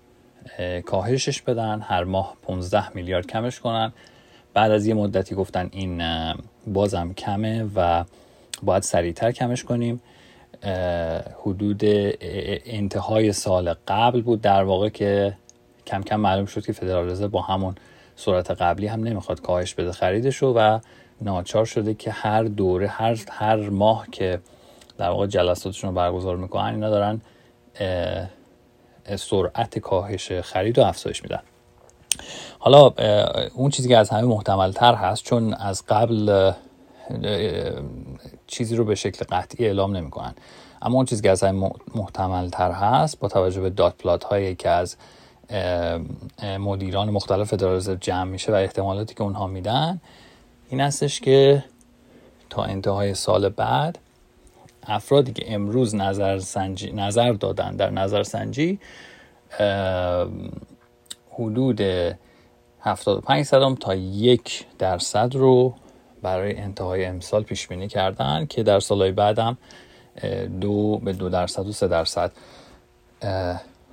کاهشش 0.86 1.41
بدن 1.41 1.82
هر 1.82 2.03
ماه 2.03 2.34
15 2.41 2.89
میلیارد 2.96 3.27
کمش 3.27 3.60
کنن. 3.60 3.93
بعد 4.53 4.72
از 4.72 4.86
یه 4.86 4.93
مدتی 4.93 5.36
گفتن 5.36 5.70
این 5.72 6.03
بازم 6.67 7.13
کمه 7.13 7.65
و 7.75 8.03
باید 8.63 8.84
سریعتر 8.84 9.32
کمش 9.32 9.63
کنیم. 9.63 10.01
حدود 11.41 11.82
انتهای 12.65 13.34
سال 13.34 13.75
قبل 13.88 14.22
بود 14.22 14.41
در 14.41 14.63
واقع 14.63 14.89
که 14.89 15.34
کم 15.88 16.03
کم 16.03 16.15
معلوم 16.15 16.46
شد 16.46 16.65
که 16.65 16.74
فدرال 16.74 17.10
رزرو 17.10 17.27
با 17.27 17.41
همون 17.41 17.75
سرعت 18.15 18.51
قبلی 18.51 18.88
هم 18.88 19.03
نمی‌خواد 19.03 19.41
کاهش 19.41 19.74
بده 19.74 19.91
خریدش 19.91 20.36
رو 20.36 20.53
و 20.53 20.79
ناچار 21.22 21.65
شده 21.65 21.93
که 21.93 22.12
هر 22.12 22.43
دوره 22.43 22.88
هر, 22.88 23.20
هر 23.32 23.70
ماه 23.70 24.08
که 24.12 24.39
در 24.98 25.10
واقع 25.10 25.27
جلساتشون 25.27 25.89
رو 25.89 25.96
برگزار 25.96 26.38
می‌کنن 26.38 26.74
اینا 26.74 26.89
دارن 26.89 27.22
سرعت 29.15 29.79
کاهش 29.79 30.31
خرید 30.31 30.79
و 30.79 30.81
افزایش 30.81 31.23
میدن. 31.23 31.41
حالا 32.59 32.93
اون 33.53 33.69
چیزی 33.69 33.89
که 33.89 33.97
از 33.97 34.09
همه 34.09 34.21
محتمل 34.21 34.71
تر 34.71 34.95
هست 34.95 35.23
چون 35.23 35.53
از 35.53 35.83
قبل 35.85 36.51
چیزی 38.47 38.75
رو 38.75 38.85
به 38.85 38.95
شکل 38.95 39.25
قطعی 39.29 39.65
اعلام 39.65 39.97
نمی‌کنن. 39.97 40.35
اما 40.81 40.95
اون 40.95 41.05
چیزی 41.05 41.21
که 41.21 41.29
از 41.29 41.43
همه 41.43 41.71
محتمل 41.95 42.49
تر 42.49 42.71
هست 42.71 43.19
با 43.19 43.27
توجه 43.27 43.61
به 43.61 43.69
دات 43.69 43.97
پلات 43.97 44.23
هایی 44.23 44.55
که 44.55 44.69
از 44.69 44.95
مدیران 46.59 47.09
مختلف 47.09 47.47
فدرال 47.47 47.95
جمع 47.95 48.23
میشه 48.23 48.51
و 48.51 48.55
احتمالاتی 48.55 49.15
که 49.15 49.21
اونها 49.21 49.47
میدن 49.47 50.01
این 50.69 50.81
هستش 50.81 51.19
که 51.19 51.63
تا 52.49 52.63
انتهای 52.63 53.13
سال 53.13 53.49
بعد 53.49 53.99
افرادی 54.87 55.33
که 55.33 55.53
امروز 55.53 55.95
نظر, 55.95 56.39
سنجی، 56.39 56.91
نظر 56.91 57.33
دادن 57.33 57.75
در 57.75 57.89
نظر 57.89 58.23
سنجی 58.23 58.79
حدود 61.31 61.81
75 62.81 63.45
صدام 63.45 63.75
تا 63.75 63.95
یک 63.95 64.65
درصد 64.79 65.36
رو 65.36 65.73
برای 66.21 66.58
انتهای 66.58 67.05
امسال 67.05 67.43
پیش 67.43 67.67
بینی 67.67 67.88
کردن 67.88 68.45
که 68.45 68.63
در 68.63 68.79
سالهای 68.79 69.12
بعدم 69.12 69.58
دو 70.62 70.97
به 70.97 71.13
دو 71.13 71.29
درصد 71.29 71.67
و 71.67 71.71
سه 71.71 71.88
درصد 71.88 72.31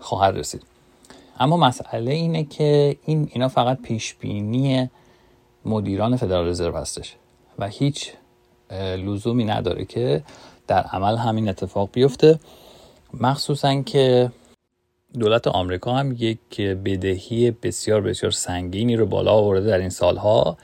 خواهد 0.01 0.37
رسید. 0.37 0.63
اما 1.41 1.57
مسئله 1.57 2.13
اینه 2.13 2.45
که 2.45 2.97
این 3.05 3.31
اینا 3.33 3.49
فقط 3.49 3.83
پیش 3.83 4.15
بینی 4.15 4.91
مدیران 5.65 6.17
فدرال 6.17 6.49
رزرو 6.49 6.77
هستش 6.77 7.17
و 7.59 7.69
هیچ 7.69 8.13
لزومی 8.73 9.45
نداره 9.45 9.85
که 9.85 10.23
در 10.71 10.83
عمل 10.83 11.17
همین 11.17 11.49
اتفاق 11.49 11.89
بیفته. 11.93 12.39
مخصوصا 13.21 13.83
که 13.83 14.31
دولت 15.19 15.47
آمریکا 15.47 15.95
هم 15.95 16.15
یک 16.19 16.61
بدهی 16.61 17.51
بسیار 17.51 18.01
بسیار 18.01 18.33
سنگینی 18.33 18.97
رو 18.97 19.07
بالا 19.07 19.33
آورده 19.33 19.67
در 19.67 19.79
این 19.79 19.89
سالها 19.89 20.57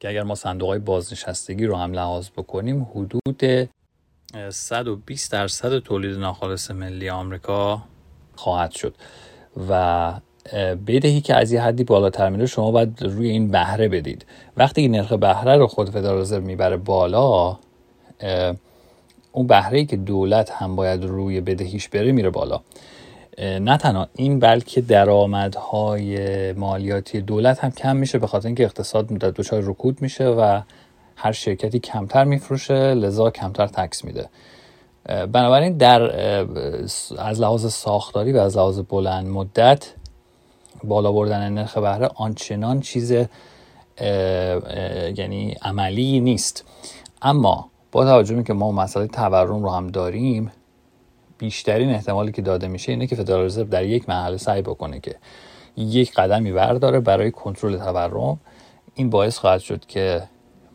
که 0.00 0.08
اگر 0.08 0.22
ما 0.22 0.34
صندوق 0.34 0.68
های 0.68 0.78
بازنشستگی 0.78 1.66
رو 1.66 1.76
هم 1.76 1.92
لحاظ 1.92 2.28
بکنیم 2.36 2.86
حدود 2.94 3.68
120 4.50 5.32
درصد 5.32 5.78
تولید 5.78 6.18
ناخالص 6.18 6.70
ملی 6.70 7.10
آمریکا 7.10 7.82
خواهد 8.36 8.70
شد. 8.70 8.94
و 9.70 10.12
بدهی 10.86 11.20
که 11.20 11.34
از 11.34 11.52
یه 11.52 11.62
حدی 11.62 11.84
بالاتر 11.84 12.30
میره 12.30 12.46
شما 12.46 12.70
باید 12.70 13.02
روی 13.02 13.28
این 13.28 13.48
بهره 13.48 13.88
بدید. 13.88 14.26
وقتی 14.56 14.88
نرخ 14.88 15.12
بهره 15.12 15.56
رو 15.56 15.66
خود 15.66 15.90
فدرال 15.90 16.20
رزرو 16.20 16.44
می‌بره 16.44 16.76
بالا 16.76 17.58
اون 19.38 19.46
بهره 19.46 19.84
که 19.84 19.96
دولت 19.96 20.50
هم 20.50 20.76
باید 20.76 21.04
روی 21.04 21.40
بدهیش 21.40 21.88
بره 21.88 22.12
میره 22.12 22.30
بالا. 22.30 22.60
نه 23.38 23.76
تنها 23.76 24.08
این 24.16 24.38
بلکه 24.38 24.80
درآمدهای 24.80 26.52
مالیاتی 26.52 27.20
دولت 27.20 27.64
هم 27.64 27.70
کم 27.70 27.96
میشه 27.96 28.18
به 28.18 28.26
خاطر 28.26 28.46
اینکه 28.46 28.64
اقتصاد 28.64 29.06
دچار 29.06 29.62
رکود 29.62 30.02
میشه 30.02 30.26
و 30.28 30.60
هر 31.16 31.32
شرکتی 31.32 31.78
کمتر 31.78 32.24
میفروشه 32.24 32.94
لذا 32.94 33.30
کمتر 33.30 33.66
تکس 33.66 34.04
میده. 34.04 34.28
بنابراین 35.04 35.76
در 35.76 36.02
از 37.18 37.40
لحاظ 37.40 37.72
ساختاری 37.72 38.32
و 38.32 38.38
از 38.38 38.56
لحاظ 38.56 38.80
بلند 38.80 39.26
مدت 39.26 39.92
بالا 40.84 41.12
بردن 41.12 41.52
نرخ 41.52 41.78
بهره 41.78 42.10
آنچنان 42.14 42.80
چیز 42.80 43.10
یعنی 45.16 45.56
عملی 45.62 46.20
نیست. 46.20 46.64
اما 47.22 47.70
با 47.92 48.04
توجه 48.04 48.42
که 48.42 48.52
ما 48.52 48.72
مسئله 48.72 49.06
تورم 49.06 49.62
رو 49.62 49.70
هم 49.70 49.86
داریم 49.86 50.52
بیشترین 51.38 51.90
احتمالی 51.90 52.32
که 52.32 52.42
داده 52.42 52.68
میشه 52.68 52.92
اینه 52.92 53.06
که 53.06 53.16
فدرال 53.16 53.44
رزرو 53.44 53.64
در 53.64 53.84
یک 53.84 54.08
مرحله 54.08 54.36
سعی 54.36 54.62
بکنه 54.62 55.00
که 55.00 55.16
یک 55.76 56.14
قدمی 56.14 56.52
برداره 56.52 57.00
برای 57.00 57.30
کنترل 57.30 57.76
تورم. 57.76 58.40
این 58.94 59.10
باعث 59.10 59.38
خواهد 59.38 59.60
شد 59.60 59.86
که 59.86 60.22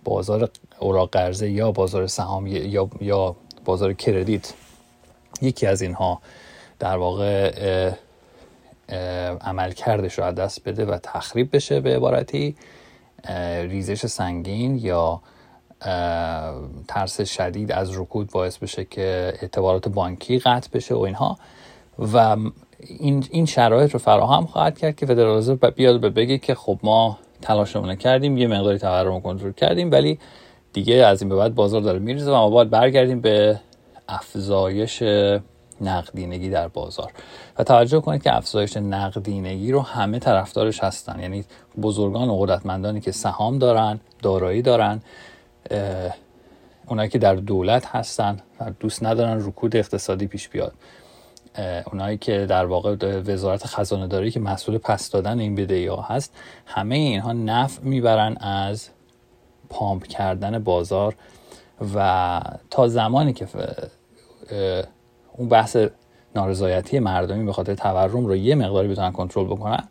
بازار 0.04 0.49
اوراق 0.80 1.10
قرضه 1.10 1.49
یا 1.49 1.71
بازار 1.71 2.08
سهام 2.08 2.47
یا 2.47 2.89
یا 3.02 3.36
بازار 3.65 3.93
کردیت 3.93 4.54
یکی 5.41 5.67
از 5.67 5.82
اینها 5.82 6.21
در 6.80 6.97
واقع 6.97 7.91
عمل 9.41 9.71
کردش 9.71 10.19
رو 10.19 10.32
دست 10.32 10.63
بده 10.63 10.86
و 10.86 10.97
تخریب 10.97 11.56
بشه 11.56 11.80
به 11.80 11.95
عبارتی 11.95 12.56
ریزش 13.69 14.06
سنگین 14.06 14.78
یا 14.78 15.21
ترس 16.88 17.22
شدید 17.22 17.72
از 17.72 18.00
رکود 18.00 18.32
باعث 18.32 18.58
بشه 18.58 18.86
که 18.86 19.34
اعتبارات 19.41 19.89
بانکی 19.89 20.39
قطع 20.39 20.69
بشه 20.74 20.96
و 20.96 21.00
اینها. 21.00 21.38
و 22.13 22.38
این, 22.80 23.26
این 23.32 23.46
شرایط 23.46 23.91
رو 23.91 24.00
فراهم 24.00 24.46
خواهد 24.46 24.80
کرد 24.80 24.96
که 24.96 25.06
فدرال 25.06 25.38
رزرو 25.38 25.56
بیاد 25.76 26.00
به 26.00 26.10
بگه 26.10 26.38
که 26.38 26.56
خب 26.56 26.80
ما 26.84 27.17
تلاشمون 27.41 27.96
کردیم 27.96 28.38
یه 28.38 28.48
مقداری 28.48 28.78
تورم 28.78 29.22
کنترل 29.22 29.52
کردیم 29.52 29.91
ولی 29.91 30.19
دیگه 30.74 30.96
از 30.96 31.22
این 31.22 31.30
به 31.30 31.36
بعد 31.36 31.56
بازار 31.56 31.82
داره 31.82 32.00
میریزه 32.00 32.32
و 32.32 32.36
ما 32.36 32.50
باید 32.50 32.69
برگردیم 32.69 33.22
به 33.22 33.60
افزایش 34.10 35.04
نقدینگی 35.82 36.50
در 36.50 36.67
بازار. 36.67 37.12
و 37.60 37.63
توجه 37.63 38.00
کنید 38.00 38.24
که 38.24 38.36
افزایش 38.36 38.78
نقدینگی 38.78 39.72
رو 39.72 39.82
همه 39.82 40.19
طرفدارش 40.19 40.84
هستن. 40.84 41.19
یعنی 41.19 41.46
بزرگان 41.82 42.30
و 42.30 42.38
قدرتمندانی 42.38 43.02
که 43.02 43.12
سهام 43.12 43.58
دارن 43.58 44.00
دارایی 44.22 44.62
دارن 44.62 45.02
اونایی 46.88 47.09
که 47.09 47.17
در 47.17 47.36
دولت 47.36 47.86
هستن 47.86 48.39
و 48.59 48.71
دوست 48.79 49.03
ندارن 49.03 49.47
رکود 49.47 49.75
اقتصادی 49.75 50.27
پیش 50.27 50.49
بیاد. 50.49 50.73
اونایی 51.91 52.17
که 52.17 52.45
در 52.45 52.65
واقع 52.65 52.95
وزارت 53.19 53.65
خزانه 53.65 54.07
داری 54.07 54.31
که 54.31 54.39
مسئول 54.39 54.77
پس 54.77 55.09
دادن 55.09 55.39
این 55.39 55.55
بدهی 55.55 55.88
ها 55.88 56.01
هست 56.01 56.33
همه 56.65 56.95
اینها 56.95 57.33
نفع 57.33 57.81
می‌برن 57.83 58.38
از 58.38 58.89
پامپ 59.69 60.07
کردن 60.07 60.59
بازار 60.59 61.15
و 61.95 62.41
تا 62.69 62.88
زمانی 62.88 63.33
که 63.33 63.47
اون 65.38 65.49
بحث 65.49 65.77
نارضایتی 66.36 66.99
مردمی 66.99 67.45
به 67.45 67.53
خاطر 67.53 67.75
تورم 67.75 68.25
رو 68.25 68.36
یه 68.36 68.55
مقداری 68.55 68.88
بتونن 68.88 69.12
کنترل 69.12 69.45
بکنن 69.45 69.88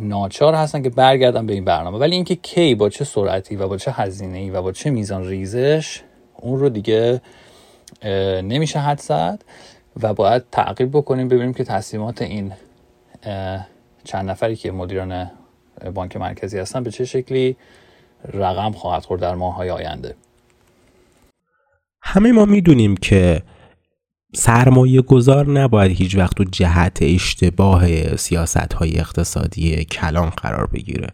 ناچار 0.00 0.54
هستن 0.54 0.82
که 0.82 0.90
برگردن 0.90 1.46
به 1.46 1.52
این 1.52 1.64
برنامه. 1.64 1.98
ولی 1.98 2.14
اینکه 2.14 2.34
کی 2.34 2.74
با 2.74 2.88
چه 2.88 3.04
سرعتی 3.04 3.56
و 3.56 3.68
با 3.68 3.76
چه 3.76 3.92
هزینه 3.92 4.38
ای 4.38 4.50
و 4.50 4.62
با 4.62 4.72
چه 4.72 4.90
میزان 4.90 5.26
ریزش 5.26 6.00
اون 6.36 6.60
رو 6.60 6.68
دیگه 6.68 7.20
نمیشه 8.42 8.78
حد 8.78 8.98
زد 9.00 9.44
و 10.02 10.14
باید 10.14 10.42
تعقیب 10.52 10.90
بکنیم 10.90 11.28
ببینیم 11.28 11.54
که 11.54 11.64
تصمیمات 11.64 12.22
این 12.22 12.52
چند 14.04 14.30
نفری 14.30 14.56
که 14.56 14.72
مدیران 14.72 15.30
بانک 15.94 16.16
مرکزی 16.16 16.58
هستن 16.58 16.82
به 16.82 16.90
چه 16.90 17.04
شکلی 17.04 17.56
رقم 18.32 18.72
خواهد 18.72 19.04
خورد 19.04 19.20
در 19.20 19.34
ماههای 19.34 19.70
آینده. 19.70 20.14
همه 22.02 22.32
ما 22.32 22.44
می‌دونیم 22.44 22.96
که 22.96 23.42
سرمایه 24.32 25.02
گذار 25.02 25.50
نباید 25.50 25.92
هیچ 25.92 26.16
وقت 26.16 26.36
تو 26.36 26.44
جهت 26.44 26.98
اشتباه 27.02 28.16
سیاست 28.16 28.72
های 28.72 28.98
اقتصادی 28.98 29.84
کلان 29.84 30.30
قرار 30.30 30.66
بگیره. 30.66 31.08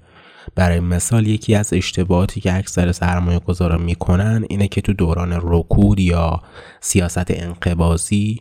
برای 0.55 0.81
مثال 0.81 1.26
یکی 1.26 1.55
از 1.55 1.72
اشتباهاتی 1.72 2.40
که 2.40 2.57
اکثر 2.57 2.92
سرمایه 2.92 3.38
گذارا 3.38 3.79
می‌کنن 3.79 4.44
اینه 4.48 4.68
که 4.68 4.81
تو 4.81 4.92
دوران 4.92 5.38
رکود 5.42 6.00
یا 6.00 6.42
سیاست 6.81 7.31
انقبازی 7.31 8.40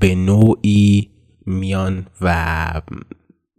به 0.00 0.14
نوعی 0.14 1.10
میان 1.46 2.06
و 2.20 2.80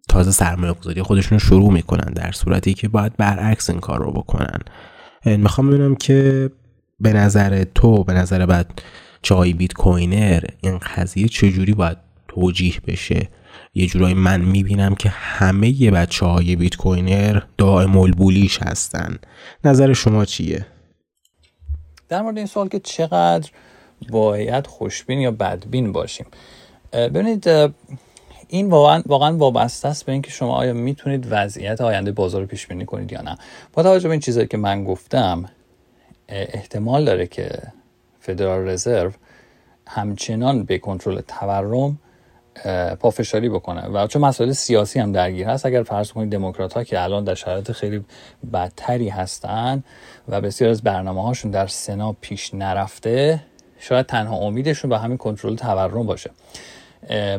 تازه 0.09 0.31
سرمایه 0.31 0.73
گذاری 0.73 1.01
خودشون 1.01 1.39
رو 1.39 1.45
شروع 1.45 1.73
می‌کنن 1.73 2.13
در 2.13 2.31
صورتی 2.31 2.73
که 2.73 2.87
باید 2.87 3.17
برعکس 3.17 3.69
این 3.69 3.79
کار 3.79 3.99
رو 3.99 4.11
بکنن. 4.11 4.59
می‌خوام 5.25 5.69
ببینم 5.69 5.95
که 5.95 6.49
به 6.99 7.13
نظر 7.13 7.63
تو 7.63 8.03
به 8.03 8.13
نظر 8.13 8.45
بعد 8.45 8.81
چای 9.25 9.53
بیت 9.53 9.73
کوینر 9.73 10.43
این 10.61 10.77
قضیه 10.77 11.27
چجوری 11.27 11.73
باید 11.73 11.97
توجیه 12.27 12.73
بشه؟ 12.87 13.29
یه 13.75 13.87
جورایی 13.87 14.13
من 14.13 14.41
می‌بینم 14.41 14.95
که 14.95 15.09
همه 15.09 15.81
یه 15.81 15.91
بچه 15.91 16.25
های 16.25 16.55
بیت 16.55 16.75
کوینر 16.75 17.41
دائم 17.57 17.97
البولیش 17.97 18.59
هستن. 18.61 19.17
نظر 19.63 19.93
شما 19.93 20.25
چیه؟ 20.25 20.65
در 22.09 22.21
مورد 22.21 22.37
این 22.37 22.45
سوال 22.45 22.67
که 22.67 22.79
چقدر 22.79 23.51
باید 24.09 24.67
خوشبین 24.67 25.19
یا 25.19 25.31
بدبین 25.31 25.91
باشیم. 25.91 26.25
ببینید 26.93 27.47
این 28.47 28.69
واقعا 28.69 29.03
واقعا 29.05 29.37
وابسته 29.37 29.87
است 29.87 30.05
به 30.05 30.11
اینکه 30.11 30.31
شما 30.31 30.55
آیا 30.55 30.73
می‌تونید 30.73 31.27
وضعیت 31.29 31.81
آینده 31.81 32.11
بازار 32.11 32.41
رو 32.41 32.47
پیش 32.47 32.67
بینی 32.67 32.85
کنید 32.85 33.11
یا 33.11 33.21
نه. 33.21 33.37
با 33.73 33.83
توجه 33.83 34.07
به 34.07 34.11
این 34.11 34.21
چیزایی 34.21 34.47
که 34.47 34.57
من 34.57 34.83
گفتم 34.83 35.45
احتمال 36.29 37.05
داره 37.05 37.27
که 37.27 37.49
فدرال 38.25 38.67
رزرو 38.67 39.11
همچنان 39.87 40.63
به 40.63 40.77
کنترل 40.77 41.21
تورم 41.21 41.99
پافشاری 42.99 43.49
بکنه. 43.49 43.87
و 43.87 44.07
چون 44.07 44.21
مسائل 44.21 44.51
سیاسی 44.51 44.99
هم 44.99 45.11
درگیر 45.11 45.47
هست 45.47 45.65
اگر 45.65 45.83
فرض 45.83 46.11
کنید 46.11 46.31
دموکرات 46.31 46.73
ها 46.73 46.83
که 46.83 47.03
الان 47.03 47.23
در 47.23 47.35
شرایط 47.35 47.71
خیلی 47.71 48.05
بدتری 48.53 49.09
هستن 49.09 49.83
و 50.29 50.41
بسیار 50.41 50.69
از 50.69 50.81
برنامه 50.81 51.23
هاشون 51.23 51.51
در 51.51 51.67
سنا 51.67 52.15
پیش 52.21 52.53
نرفته 52.53 53.39
شاید 53.79 54.05
تنها 54.05 54.35
امیدشون 54.35 54.89
به 54.89 54.99
همین 54.99 55.17
کنترل 55.17 55.55
تورم 55.55 56.05
باشه. 56.05 56.31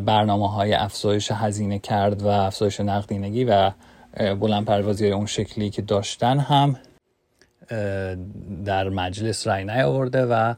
برنامه 0.05 0.51
های 0.53 0.75
افزایش 0.75 1.31
هزینه 1.31 1.79
کرد 1.79 2.23
و 2.23 2.27
افزایش 2.27 2.81
نقدینگی 2.81 3.45
و 3.45 3.71
بلند 4.41 4.65
پروازی 4.65 5.11
اون 5.11 5.27
شکلی 5.27 5.71
که 5.71 5.83
داشتن 5.83 6.39
هم 6.39 6.77
در 8.65 8.89
مجلس 8.89 9.47
رای 9.47 9.65
نیاورده 9.65 10.27
و 10.27 10.55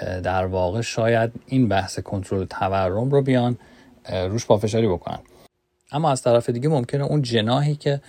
در 0.00 0.46
واقع 0.46 0.80
شاید 0.80 1.32
این 1.46 1.68
بحث 1.68 1.98
کنترل 1.98 2.44
تورم 2.44 3.10
رو 3.10 3.22
بیان 3.22 3.58
روش 4.10 4.46
پافشاری 4.46 4.88
بکنن. 4.88 5.18
اما 5.92 6.10
از 6.10 6.22
طرف 6.22 6.50
دیگه 6.50 6.68
ممکنه 6.68 7.04
اون 7.04 7.22
جناهی 7.22 7.76
که 7.76 8.00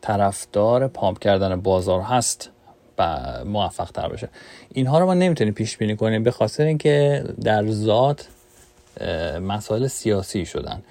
طرفدار 0.00 0.88
پامپ 0.88 1.18
کردن 1.18 1.60
بازار 1.60 2.00
هست 2.00 2.50
و 2.98 3.18
موفق 3.44 3.90
تر 3.90 4.08
بشه. 4.08 4.28
اینها 4.72 4.98
رو 4.98 5.06
ما 5.06 5.14
نمی‌تونیم 5.14 5.54
پیش 5.54 5.76
بینی 5.76 5.96
کنیم 5.96 6.22
به 6.22 6.30
خاطر 6.30 6.64
اینکه 6.64 7.24
در 7.44 7.70
ذات 7.70 8.28
مسائل 9.40 9.86
سیاسی 9.86 10.46
شدن. 10.46 10.82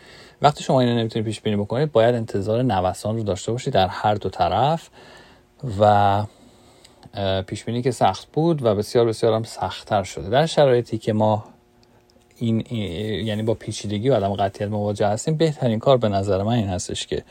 وقتی 0.41 0.63
شما 0.63 0.82
اینو 0.82 0.95
نمی‌تونید 0.95 1.25
پیش 1.25 1.41
بینی 1.41 1.56
بکنید 1.56 1.91
باید 1.91 2.15
انتظار 2.15 2.63
نوسان 2.63 3.17
رو 3.17 3.23
داشته 3.23 3.51
باشید 3.51 3.73
در 3.73 3.88
هر 3.88 4.15
دو 4.15 4.30
طرف 4.30 4.89
و 5.80 6.23
پیش 7.47 7.63
بینی 7.63 7.82
که 7.82 7.91
سخت 7.91 8.28
بود 8.34 8.65
و 8.65 8.76
بسیار 8.76 9.06
بسیار 9.06 9.34
هم 9.34 9.43
سختتر 9.43 10.04
شده. 10.04 10.30
در 10.30 10.45
شرایطی 10.45 10.97
که 10.97 11.13
ما 11.13 11.43
این, 12.38 12.65
یعنی 13.26 13.43
با 13.43 13.54
پیچیدگی 13.54 14.10
و 14.10 14.15
عدم 14.15 14.34
قطعیت 14.34 14.69
مواجه 14.69 15.08
هستیم 15.08 15.38
بهترین 15.38 15.80
کار 15.80 15.97
به 15.97 16.10
نظر 16.10 16.43
من 16.43 16.54
این 16.54 16.67
هستش 16.67 17.08
که 17.08 17.24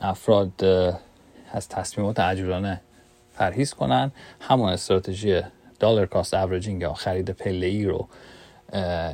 افراد 0.00 0.64
از 1.52 1.68
تصمیمات 1.68 2.20
عجولانه 2.20 2.80
پرهیز 3.36 3.74
کنن. 3.74 4.12
همون 4.40 4.68
استراتژی 4.68 5.40
dollar 5.80 6.06
cost 6.06 6.34
averaging 6.34 6.82
یا 6.82 6.94
خرید 6.94 7.30
پله 7.30 7.66
ای 7.66 7.84
رو 7.84 8.08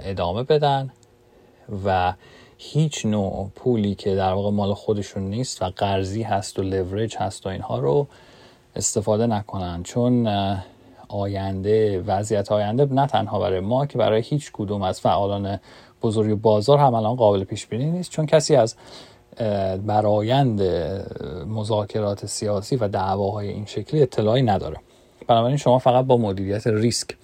ادامه 0.05 0.42
بدن 0.42 0.90
و 1.85 2.14
هیچ 2.59 3.07
نوع 3.07 3.50
پولی 3.55 3.94
که 3.94 4.14
در 4.14 4.33
واقع 4.33 4.50
مال 4.50 4.74
خودشون 4.74 5.22
نیست 5.22 5.62
و 5.62 5.64
قرضی 5.64 6.22
هست 6.22 6.59
و 6.59 6.62
لورج 6.62 7.16
هست 7.16 7.46
و 7.46 7.48
اینها 7.48 7.79
رو 7.79 8.07
استفاده 8.76 9.26
نکنن. 9.26 9.83
چون 9.83 10.28
آینده 11.09 12.00
وضعیت 12.00 12.52
آینده 12.52 12.85
نه 12.85 13.06
تنها 13.06 13.40
برای 13.40 13.61
ما 13.61 13.87
که 13.87 13.98
برای 13.98 14.20
هیچ 14.20 14.50
کدوم 14.52 14.83
از 14.83 15.00
فعالان 15.00 15.61
بزرگ 16.02 16.35
بازار 16.35 16.78
هم 16.78 16.94
الان 16.94 17.16
قابل 17.16 17.44
پیش 17.44 17.66
بینی 17.66 17.90
نیست. 17.90 18.11
چون 18.11 18.26
کسی 18.26 18.56
از 18.56 18.74
برایند 19.87 20.62
مذاکرات 21.46 22.26
سیاسی 22.26 22.76
و 22.76 22.88
دعواهای 22.88 23.48
این 23.48 23.66
شکلی 23.66 24.02
اطلاعی 24.02 24.42
نداره. 24.42 24.76
بنابراین 25.26 25.56
شما 25.56 25.78
فقط 25.78 26.04
با 26.04 26.16
مدیریت 26.16 26.66
ریسک 26.66 27.16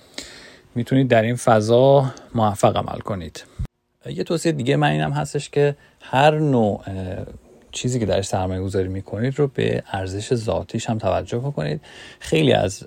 می‌تونید 0.74 1.08
در 1.08 1.22
این 1.22 1.36
فضا 1.36 2.04
موفق 2.34 2.76
عمل 2.76 2.98
کنید. 2.98 3.44
یه 4.06 4.24
توصیه 4.24 4.52
دیگه 4.52 4.76
من 4.76 4.90
اینم 4.90 5.12
هستش 5.12 5.50
که 5.50 5.76
هر 6.00 6.38
نوع 6.38 6.80
چیزی 7.76 7.98
که 7.98 8.06
درش 8.06 8.26
سرمایه 8.26 8.60
گذاری 8.60 8.88
می‌کنید 8.88 9.38
رو 9.38 9.46
به 9.46 9.82
ارزش 9.92 10.34
ذاتیش 10.34 10.90
هم 10.90 10.98
توجه 10.98 11.38
بکنید. 11.38 11.80
خیلی 12.20 12.52
از 12.52 12.84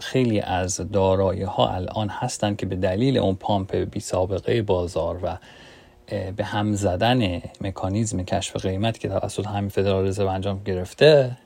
خیلی 0.00 0.40
از 0.40 0.80
دارایی 0.92 1.42
ها 1.42 1.68
الان 1.68 2.08
هستن 2.08 2.54
که 2.54 2.66
به 2.66 2.76
دلیل 2.76 3.18
اون 3.18 3.34
pump 3.34 3.76
بی 3.76 4.00
سابقه 4.00 4.62
بازار 4.62 5.18
و 5.22 5.38
به 6.36 6.44
هم 6.44 6.74
زدن 6.74 7.42
مکانیزم 7.60 8.22
کشف 8.22 8.56
قیمت 8.56 8.98
که 8.98 9.08
توسط 9.08 9.46
همین 9.46 9.68
فدرال 9.68 10.06
رزرو 10.06 10.28
انجام 10.28 10.62
گرفته 10.64 11.36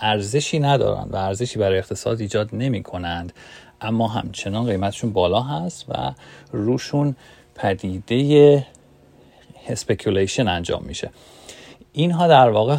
ارزشی 0.00 0.58
ندارند 0.58 1.14
و 1.14 1.16
ارزشی 1.16 1.58
برای 1.58 1.78
اقتصاد 1.78 2.20
ایجاد 2.20 2.48
نمی 2.52 2.82
کنند 2.82 3.32
اما 3.80 4.08
همچنان 4.08 4.66
قیمتشون 4.66 5.12
بالا 5.12 5.42
هست 5.42 5.84
و 5.88 6.12
روشون 6.52 7.16
پدیده 7.54 8.66
speculation 9.68 10.48
انجام 10.48 10.82
میشه. 10.84 11.10
اینها 11.98 12.28
در 12.28 12.50
واقع 12.50 12.78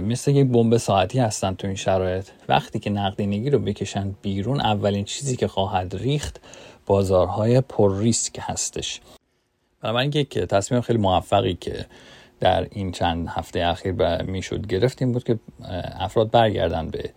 مثل 0.00 0.30
یک 0.30 0.48
بمب 0.48 0.76
ساعتی 0.76 1.18
هستن 1.18 1.54
تو 1.54 1.66
این 1.66 1.76
شرایط. 1.76 2.28
وقتی 2.48 2.78
که 2.78 2.90
نقدینگی 2.90 3.50
رو 3.50 3.58
بکشن 3.58 4.14
بیرون 4.22 4.60
اولین 4.60 5.04
چیزی 5.04 5.36
که 5.36 5.48
خواهد 5.48 5.96
ریخت 5.96 6.40
بازارهای 6.86 7.60
پر 7.60 7.98
ریسک 7.98 8.38
هستش. 8.40 9.00
بنابراین 9.80 10.12
یک 10.14 10.38
تصمیم 10.38 10.80
خیلی 10.80 10.98
موفقی 10.98 11.54
که 11.54 11.86
در 12.40 12.66
این 12.70 12.92
چند 12.92 13.28
هفته 13.28 13.66
اخیر 13.66 14.22
می‌شد 14.22 14.66
گرفتیم 14.66 15.12
بود 15.12 15.24
که 15.24 15.38
افراد 15.98 16.30
برگردن 16.30 16.90
به 16.90 17.10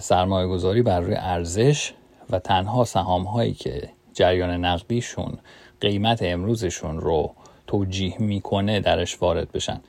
سرمایه 0.00 0.48
گذاری 0.48 0.82
بر 0.82 1.00
روی 1.00 1.14
ارزش 1.14 1.92
و 2.30 2.38
تنها 2.38 2.84
سهام 2.84 3.24
هایی 3.24 3.54
که 3.54 3.88
جریان 4.12 4.64
نقدیشون 4.64 5.38
قیمت 5.80 6.22
امروزشون 6.22 7.00
رو 7.00 7.34
توجیه 7.66 8.22
می‌کنه 8.22 8.80
درش 8.80 9.22
وارد 9.22 9.52
بشن. 9.52 9.80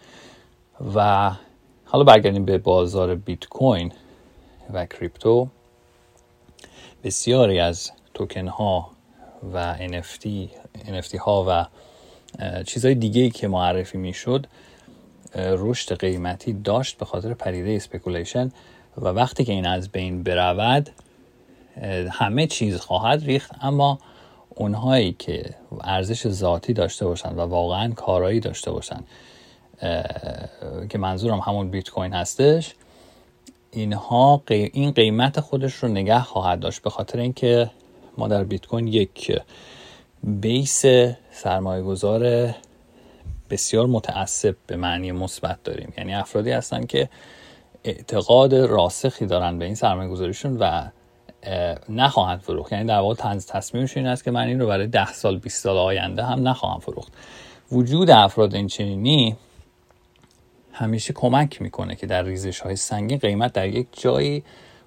و 0.95 1.31
حالا 1.85 2.03
برگردیم 2.03 2.45
به 2.45 2.57
بازار 2.57 3.15
بیت 3.15 3.45
کوین 3.45 3.91
و 4.73 4.85
کریپتو. 4.85 5.47
بسیاری 7.03 7.59
از 7.59 7.91
توکن 8.13 8.47
ها 8.47 8.91
و 9.53 9.75
NFT, 9.77 10.27
NFT 10.87 11.15
ها 11.19 11.45
و 11.47 11.65
چیزهای 12.63 12.95
دیگه 12.95 13.29
که 13.29 13.47
معرفی 13.47 13.97
می‌شد 13.97 14.47
رشد 15.35 15.99
قیمتی 15.99 16.53
داشت 16.53 16.97
به 16.97 17.05
خاطر 17.05 17.33
پدیده 17.34 17.71
speculation 17.71 18.51
و 18.97 19.07
وقتی 19.07 19.45
که 19.45 19.51
این 19.51 19.67
از 19.67 19.89
بین 19.89 20.23
برود 20.23 20.89
همه 22.11 22.47
چیز 22.47 22.79
خواهد 22.79 23.23
ریخت 23.23 23.51
اما 23.61 23.99
اونهایی 24.49 25.15
که 25.19 25.55
ارزش 25.81 26.27
ذاتی 26.27 26.73
داشته 26.73 27.05
باشند 27.05 27.37
و 27.37 27.41
واقعا 27.41 27.93
کارایی 27.93 28.39
داشته 28.39 28.71
باشند 28.71 29.07
که 30.89 30.97
منظورم 30.97 31.39
همون 31.39 31.69
بیت 31.69 31.89
کوین 31.89 32.13
هستش 32.13 32.73
اینها 33.71 34.43
این 34.49 34.91
قیمت 34.91 35.39
خودش 35.39 35.73
رو 35.73 35.89
نگه 35.89 36.21
خواهد 36.21 36.59
داشت 36.59 36.81
به 36.81 36.89
خاطر 36.89 37.19
اینکه 37.19 37.71
ما 38.17 38.27
در 38.27 38.43
بیت 38.43 38.65
کوین 38.65 38.87
یک 38.87 39.41
بیس 40.23 40.85
سرمایه 41.31 41.83
گذار 41.83 42.53
بسیار 43.49 43.85
متعصب 43.85 44.55
به 44.67 44.75
معنی 44.75 45.11
مثبت 45.11 45.63
داریم. 45.63 45.93
یعنی 45.97 46.15
افرادی 46.15 46.51
هستن 46.51 46.85
که 46.85 47.09
اعتقاد 47.83 48.55
راسخی 48.55 49.25
دارن 49.25 49.59
به 49.59 49.65
این 49.65 49.75
سرمایه 49.75 50.09
گذاریشون 50.09 50.57
و 50.57 50.87
نخواهند 51.89 52.39
فروخت. 52.39 52.71
یعنی 52.71 52.85
در 52.85 52.99
واقع 52.99 53.15
تصمیمشون 53.39 54.03
این 54.03 54.11
است 54.11 54.23
که 54.23 54.31
من 54.31 54.47
این 54.47 54.59
رو 54.59 54.67
برای 54.67 54.87
ده 54.87 55.13
سال 55.13 55.37
20 55.37 55.63
سال 55.63 55.77
آینده 55.77 56.23
هم 56.23 56.47
نخواهم 56.47 56.79
فروخت. 56.79 57.13
وجود 57.71 58.09
افراد 58.09 58.55
این 58.55 58.67
چنینی 58.67 59.35
همیشه 60.77 61.13
کمک 61.13 61.61
می‌کنه 61.61 61.95
که 61.95 62.07
در 62.07 62.23
ریزش 62.23 62.59
های 62.59 62.75
سنگین 62.75 63.17
قیمت 63.17 63.53
در 63.53 63.67
یک 63.67 63.87
جایی 63.91 64.43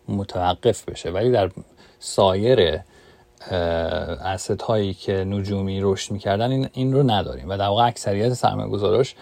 متوقف 0.08 0.84
بشه. 0.84 1.10
ولی 1.10 1.30
در 1.30 1.50
سایر 1.98 2.80
اسد 4.24 4.62
هایی 4.62 4.94
که 4.94 5.24
نجومی 5.24 5.80
رشد 5.80 6.12
می‌کردن 6.12 6.50
این, 6.50 6.68
این 6.72 6.92
رو 6.92 7.10
نداریم. 7.10 7.48
و 7.48 7.56
در 7.56 7.66
واقع 7.66 7.86
اکثریت 7.86 8.32
سرمایه 8.32 8.68
گذارش 8.68 9.14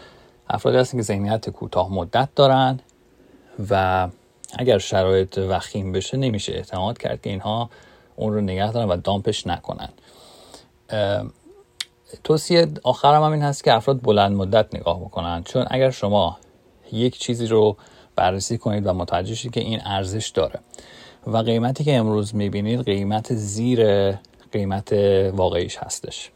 افرادی 0.51 0.79
هستن 0.79 0.99
که 0.99 1.03
ذهنیت 1.03 1.51
کوتاه 1.51 1.93
مدت 1.93 2.29
دارن 2.35 2.81
و 3.71 4.09
اگر 4.59 4.79
شرایط 4.79 5.39
وخیم 5.39 5.93
بشه 5.93 6.17
نمیشه 6.17 6.53
اعتماد 6.53 6.99
کرد 6.99 7.23
که 7.23 7.31
اینها 7.31 7.71
اون 8.17 8.35
رو 8.35 8.41
نگه 8.41 8.73
دارن 8.73 8.89
و 8.89 8.97
دامپش 8.97 9.47
نکنن. 9.47 9.89
توصیه 12.25 12.67
آخرم 12.83 13.23
هم 13.23 13.33
این 13.33 13.43
هست 13.43 13.65
که 13.65 13.73
افراد 13.73 14.03
بلند 14.03 14.37
مدت 14.37 14.75
نگاه 14.75 15.01
بکنن. 15.01 15.43
چون 15.45 15.67
اگر 15.71 15.91
شما 15.91 16.39
یک 16.93 17.19
چیزی 17.19 17.47
رو 17.47 17.77
بررسی 18.17 18.59
کنید 18.59 18.87
و 18.87 18.93
متوجه 18.93 19.35
شید 19.35 19.53
که 19.53 19.61
این 19.61 19.81
ارزش 19.85 20.29
داره. 20.29 20.61
و 21.27 21.37
قیمتی 21.37 21.85
که 21.85 21.97
امروز 21.97 22.35
می‌بینید 22.35 22.85
قیمت 22.85 23.35
زیر 23.35 24.13
قیمت 24.53 24.93
واقعیش 25.33 25.77
هستش. 25.77 26.31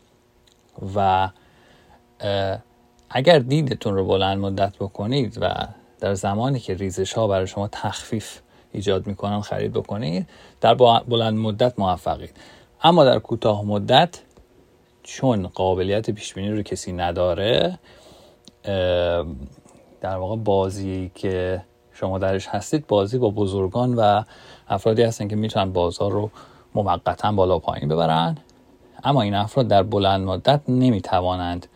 و 0.96 1.28
اگر 3.10 3.38
دیدتون 3.38 3.94
رو 3.94 4.06
بلند 4.06 4.38
مدت 4.38 4.76
بکنید 4.76 5.38
و 5.40 5.54
در 6.00 6.14
زمانی 6.14 6.60
که 6.60 6.74
ریزش 6.74 7.12
ها 7.12 7.26
برای 7.26 7.46
شما 7.46 7.68
تخفیف 7.72 8.38
ایجاد 8.72 9.06
می‌کنن 9.06 9.40
خرید 9.40 9.72
بکنید 9.72 10.28
در 10.60 10.74
بلند 11.08 11.38
مدت 11.38 11.78
موفقید. 11.78 12.36
اما 12.82 13.04
در 13.04 13.18
کوتاه 13.18 13.64
مدت 13.64 14.18
چون 15.02 15.46
قابلیت 15.46 16.10
پیش 16.10 16.34
بینی 16.34 16.50
رو 16.50 16.62
کسی 16.62 16.92
نداره 16.92 17.78
در 20.02 20.16
واقع 20.16 20.36
بازی 20.36 21.10
که 21.14 21.62
شما 21.92 22.18
درش 22.18 22.48
هستید 22.48 22.86
بازی 22.86 23.18
با 23.18 23.30
بزرگان 23.30 23.94
و 23.94 24.22
افرادی 24.68 25.02
هستن 25.02 25.28
که 25.28 25.36
می‌تونن 25.36 25.72
بازار 25.72 26.10
رو 26.10 26.30
موقتا 26.74 27.32
بالا 27.32 27.58
پایین 27.58 27.88
ببرن. 27.88 28.36
اما 29.04 29.22
این 29.22 29.34
افراد 29.34 29.68
در 29.68 29.82
بلند 29.82 30.26
مدت 30.26 30.60
نمی‌توانند 30.68 31.66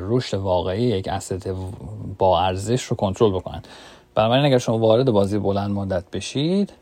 رشد 0.00 0.36
واقعی 0.36 0.82
یک 0.82 1.08
اسست 1.08 1.50
با 2.18 2.40
ارزش 2.40 2.82
رو 2.82 2.96
کنترل 2.96 3.30
بکنند 3.30 3.68
بنابراین 4.14 4.44
اگر 4.44 4.58
شما 4.58 4.78
وارد 4.78 5.10
بازی 5.10 5.38
بلند 5.38 5.70
مدت 5.70 6.10
بشید 6.10 6.72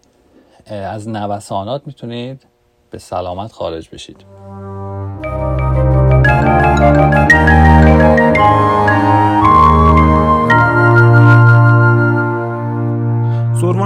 از 0.66 1.08
نوسانات 1.08 1.82
می‌تونید 1.86 2.46
به 2.90 2.98
سلامت 2.98 3.52
خارج 3.52 3.88
بشید. 3.88 4.24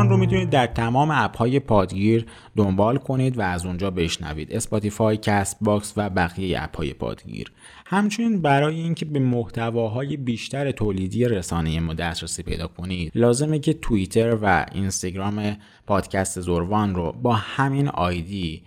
رو 0.07 0.17
می‌تونید 0.17 0.51
در 0.51 0.67
تمام 0.67 1.11
اپ 1.11 1.37
های 1.37 1.61
پادگیر 1.61 2.27
دنبال 2.57 2.99
کنید 2.99 3.39
و 3.39 3.41
از 3.41 3.67
اونجا 3.67 3.91
بشنوید. 3.91 4.53
اسپاتیفای، 4.53 5.17
کست 5.17 5.57
باکس 5.61 5.93
و 5.97 6.11
بقیه 6.11 6.63
اپ 6.63 6.77
های 6.77 6.93
پادگیر. 6.93 7.53
همچنین 7.87 8.43
برای 8.43 8.81
اینکه 8.81 9.05
به 9.05 9.19
محتواهای 9.19 10.17
بیشتر 10.17 10.71
تولیدی 10.71 11.25
رسانه 11.25 11.81
ما 11.81 11.95
دسترسی 11.95 12.43
پیدا 12.43 12.67
کنید 12.67 13.13
لازمه 13.15 13.59
که 13.59 13.75
توییتر 13.75 14.39
و 14.43 14.67
اینستاگرام 14.73 15.57
پادکست 15.87 16.41
زوروان 16.41 16.95
رو 16.95 17.13
با 17.13 17.33
همین 17.33 17.89
آیدی 17.89 18.63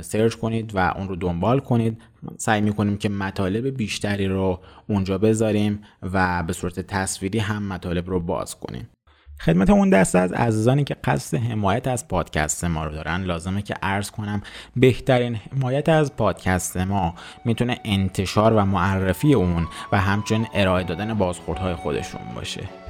search 0.00 0.34
کنید 0.34 0.72
و 0.74 0.78
اون 0.96 1.08
رو 1.08 1.16
دنبال 1.16 1.58
کنید. 1.58 2.02
سعی 2.36 2.60
می‌کنیم 2.60 2.96
که 2.96 3.08
مطالب 3.08 3.76
بیشتری 3.76 4.26
رو 4.26 4.60
اونجا 4.88 5.18
بذاریم 5.18 5.80
و 6.02 6.42
به 6.42 6.52
صورت 6.52 6.80
تصویری 6.80 7.38
هم 7.38 7.62
مطالب 7.62 8.10
رو 8.10 8.20
باز 8.20 8.58
کنیم. 8.58 8.88
خدمت 9.44 9.70
اون 9.70 9.90
دسته 9.90 10.18
از 10.18 10.32
عزیزانی 10.32 10.84
که 10.84 10.96
قصد 11.04 11.36
حمایت 11.36 11.88
از 11.88 12.08
پادکست 12.08 12.64
ما 12.64 12.84
رو 12.84 12.92
دارن. 12.92 13.22
لازمه 13.22 13.62
که 13.62 13.74
عرض 13.82 14.10
کنم 14.10 14.42
بهترین 14.76 15.34
حمایت 15.34 15.88
از 15.88 16.16
پادکست 16.16 16.76
ما 16.76 17.14
می‌تونه 17.44 17.80
انتشار 17.84 18.52
و 18.52 18.64
معرفی 18.64 19.34
اون 19.34 19.66
و 19.92 20.00
همچنین 20.00 20.46
ارائه 20.54 20.84
دادن 20.84 21.14
بازخوردهای 21.14 21.74
خودشون 21.74 22.20
باشه. 22.34 22.81